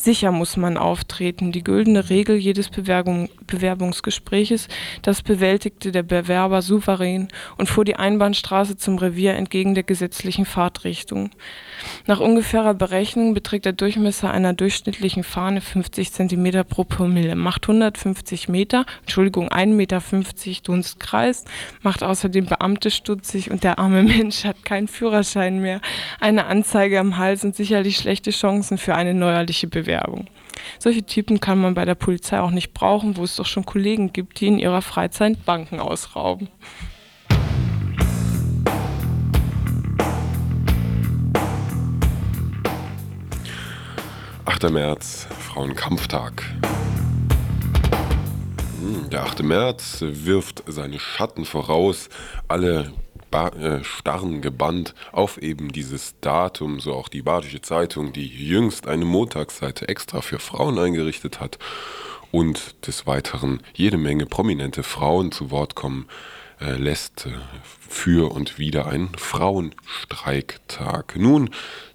Sicher 0.00 0.30
muss 0.30 0.56
man 0.56 0.76
auftreten. 0.76 1.50
Die 1.50 1.64
güldene 1.64 2.08
Regel 2.08 2.36
jedes 2.36 2.68
Bewerbung, 2.68 3.28
Bewerbungsgespräches, 3.46 4.68
das 5.02 5.22
bewältigte 5.22 5.90
der 5.90 6.04
Bewerber 6.04 6.62
souverän 6.62 7.28
und 7.56 7.68
fuhr 7.68 7.84
die 7.84 7.96
Einbahnstraße 7.96 8.76
zum 8.76 8.98
Revier 8.98 9.34
entgegen 9.34 9.74
der 9.74 9.82
gesetzlichen 9.82 10.44
Fahrtrichtung. 10.44 11.30
Nach 12.06 12.20
ungefährer 12.20 12.74
Berechnung 12.74 13.34
beträgt 13.34 13.64
der 13.64 13.72
Durchmesser 13.72 14.30
einer 14.30 14.52
durchschnittlichen 14.52 15.24
Fahne 15.24 15.60
50 15.60 16.12
cm 16.12 16.64
pro 16.68 16.84
Promille, 16.84 17.34
macht 17.34 17.64
150 17.64 18.48
Meter, 18.48 18.86
Entschuldigung, 19.00 19.48
1,50 19.48 19.66
Meter 19.74 20.02
Dunstkreis, 20.62 21.44
macht 21.82 22.04
außerdem 22.04 22.46
Beamte 22.46 22.92
stutzig 22.92 23.50
und 23.50 23.64
der 23.64 23.80
arme 23.80 24.04
Mensch 24.04 24.44
hat 24.44 24.64
keinen 24.64 24.86
Führerschein 24.86 25.60
mehr. 25.60 25.80
Eine 26.20 26.46
Anzeige 26.46 27.00
am 27.00 27.18
Hals 27.18 27.44
und 27.44 27.56
sicherlich 27.56 27.96
schlechte 27.96 28.30
Chancen 28.30 28.78
für 28.78 28.94
eine 28.94 29.12
neuerliche 29.12 29.66
Bewerbung. 29.66 29.87
Solche 30.78 31.04
Typen 31.04 31.40
kann 31.40 31.60
man 31.60 31.74
bei 31.74 31.84
der 31.84 31.94
Polizei 31.94 32.40
auch 32.40 32.50
nicht 32.50 32.74
brauchen, 32.74 33.16
wo 33.16 33.24
es 33.24 33.36
doch 33.36 33.46
schon 33.46 33.64
Kollegen 33.64 34.12
gibt, 34.12 34.40
die 34.40 34.48
in 34.48 34.58
ihrer 34.58 34.82
Freizeit 34.82 35.44
Banken 35.44 35.80
ausrauben. 35.80 36.48
8. 44.60 44.70
März, 44.70 45.28
Frauenkampftag. 45.38 46.42
Hm, 48.80 49.08
der 49.08 49.22
8. 49.22 49.44
März 49.44 49.98
wirft 50.00 50.64
seine 50.66 50.98
Schatten 50.98 51.44
voraus, 51.44 52.08
alle 52.48 52.90
äh, 53.32 53.84
starren 53.84 54.40
gebannt 54.40 54.94
auf 55.12 55.38
eben 55.38 55.70
dieses 55.70 56.14
Datum, 56.20 56.80
so 56.80 56.94
auch 56.94 57.08
die 57.08 57.22
Badische 57.22 57.60
Zeitung, 57.60 58.12
die 58.12 58.26
jüngst 58.26 58.86
eine 58.86 59.04
Montagsseite 59.04 59.88
extra 59.88 60.20
für 60.20 60.38
Frauen 60.38 60.78
eingerichtet 60.78 61.40
hat 61.40 61.58
und 62.30 62.86
des 62.86 63.06
Weiteren 63.06 63.62
jede 63.74 63.98
Menge 63.98 64.26
prominente 64.26 64.82
Frauen 64.82 65.32
zu 65.32 65.50
Wort 65.50 65.74
kommen 65.74 66.06
äh, 66.60 66.72
lässt 66.72 67.26
äh, 67.26 67.30
für 67.88 68.32
und 68.32 68.58
wieder 68.58 68.86
einen 68.86 69.14
Frauenstreiktag. 69.16 71.16
Nun, 71.16 71.50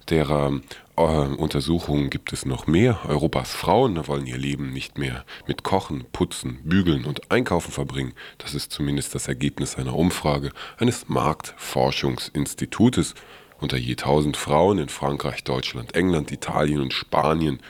derer 0.08 0.60
äh, 0.96 1.02
Untersuchungen 1.02 2.10
gibt 2.10 2.32
es 2.32 2.46
noch 2.46 2.66
mehr. 2.66 3.00
Europas 3.06 3.52
Frauen 3.52 4.06
wollen 4.06 4.26
ihr 4.26 4.38
Leben 4.38 4.72
nicht 4.72 4.98
mehr 4.98 5.24
mit 5.46 5.64
Kochen, 5.64 6.04
Putzen, 6.12 6.60
Bügeln 6.64 7.04
und 7.04 7.30
Einkaufen 7.30 7.72
verbringen. 7.72 8.14
Das 8.38 8.54
ist 8.54 8.72
zumindest 8.72 9.14
das 9.14 9.28
Ergebnis 9.28 9.76
einer 9.76 9.96
Umfrage 9.96 10.50
eines 10.78 11.08
Marktforschungsinstitutes 11.08 13.14
unter 13.60 13.76
je 13.76 13.92
1000 13.92 14.36
Frauen 14.36 14.78
in 14.78 14.88
Frankreich, 14.88 15.44
Deutschland, 15.44 15.94
England, 15.94 16.32
Italien 16.32 16.80
und 16.80 16.92
Spanien. 16.92 17.60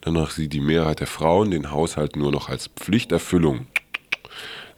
Danach 0.00 0.30
sieht 0.30 0.52
die 0.52 0.60
Mehrheit 0.60 1.00
der 1.00 1.06
Frauen 1.06 1.50
den 1.50 1.70
Haushalt 1.70 2.16
nur 2.16 2.30
noch 2.30 2.48
als 2.48 2.68
Pflichterfüllung 2.68 3.66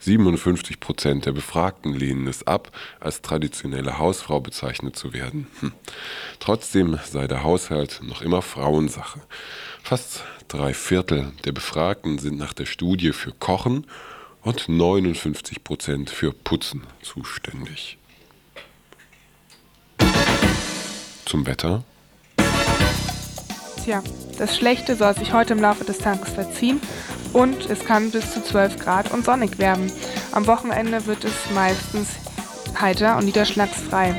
57 0.01 0.79
Prozent 0.79 1.25
der 1.27 1.31
Befragten 1.31 1.93
lehnen 1.93 2.27
es 2.27 2.45
ab, 2.47 2.71
als 2.99 3.21
traditionelle 3.21 3.99
Hausfrau 3.99 4.39
bezeichnet 4.39 4.95
zu 4.95 5.13
werden. 5.13 5.47
Hm. 5.59 5.73
Trotzdem 6.39 6.99
sei 7.05 7.27
der 7.27 7.43
Haushalt 7.43 8.01
noch 8.03 8.21
immer 8.21 8.41
Frauensache. 8.41 9.21
Fast 9.83 10.23
drei 10.47 10.73
Viertel 10.73 11.31
der 11.45 11.51
Befragten 11.51 12.17
sind 12.17 12.37
nach 12.37 12.53
der 12.53 12.65
Studie 12.65 13.11
für 13.11 13.31
Kochen 13.31 13.85
und 14.41 14.67
59 14.67 15.63
Prozent 15.63 16.09
für 16.09 16.33
Putzen 16.33 16.83
zuständig. 17.03 17.97
Zum 21.25 21.45
Wetter. 21.45 21.83
Tja, 23.83 24.03
das 24.37 24.57
Schlechte 24.57 24.95
soll 24.95 25.15
sich 25.15 25.31
heute 25.33 25.53
im 25.53 25.59
Laufe 25.59 25.85
des 25.85 25.99
Tages 25.99 26.29
verziehen 26.33 26.81
und 27.33 27.69
es 27.69 27.85
kann 27.85 28.11
bis 28.11 28.33
zu 28.33 28.43
12 28.43 28.79
Grad 28.79 29.11
und 29.11 29.25
sonnig 29.25 29.59
werden. 29.59 29.91
Am 30.31 30.47
Wochenende 30.47 31.05
wird 31.05 31.23
es 31.23 31.33
meistens 31.53 32.09
heiter 32.79 33.17
und 33.17 33.25
niederschlagsfrei. 33.25 34.15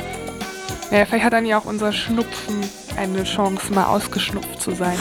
Ja, 0.91 1.05
vielleicht 1.07 1.25
hat 1.25 1.33
dann 1.33 1.47
ja 1.47 1.59
auch 1.59 1.65
unser 1.65 1.93
Schnupfen 1.93 2.61
eine 2.97 3.25
Chance, 3.25 3.73
mal 3.73 3.87
ausgeschnupft 3.87 4.61
zu 4.61 4.73
sein. 4.73 4.99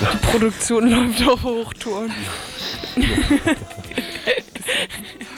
Die 0.00 0.26
Produktion 0.26 0.88
läuft 0.90 1.28
auf 1.28 1.42
Hochtouren. 1.42 2.12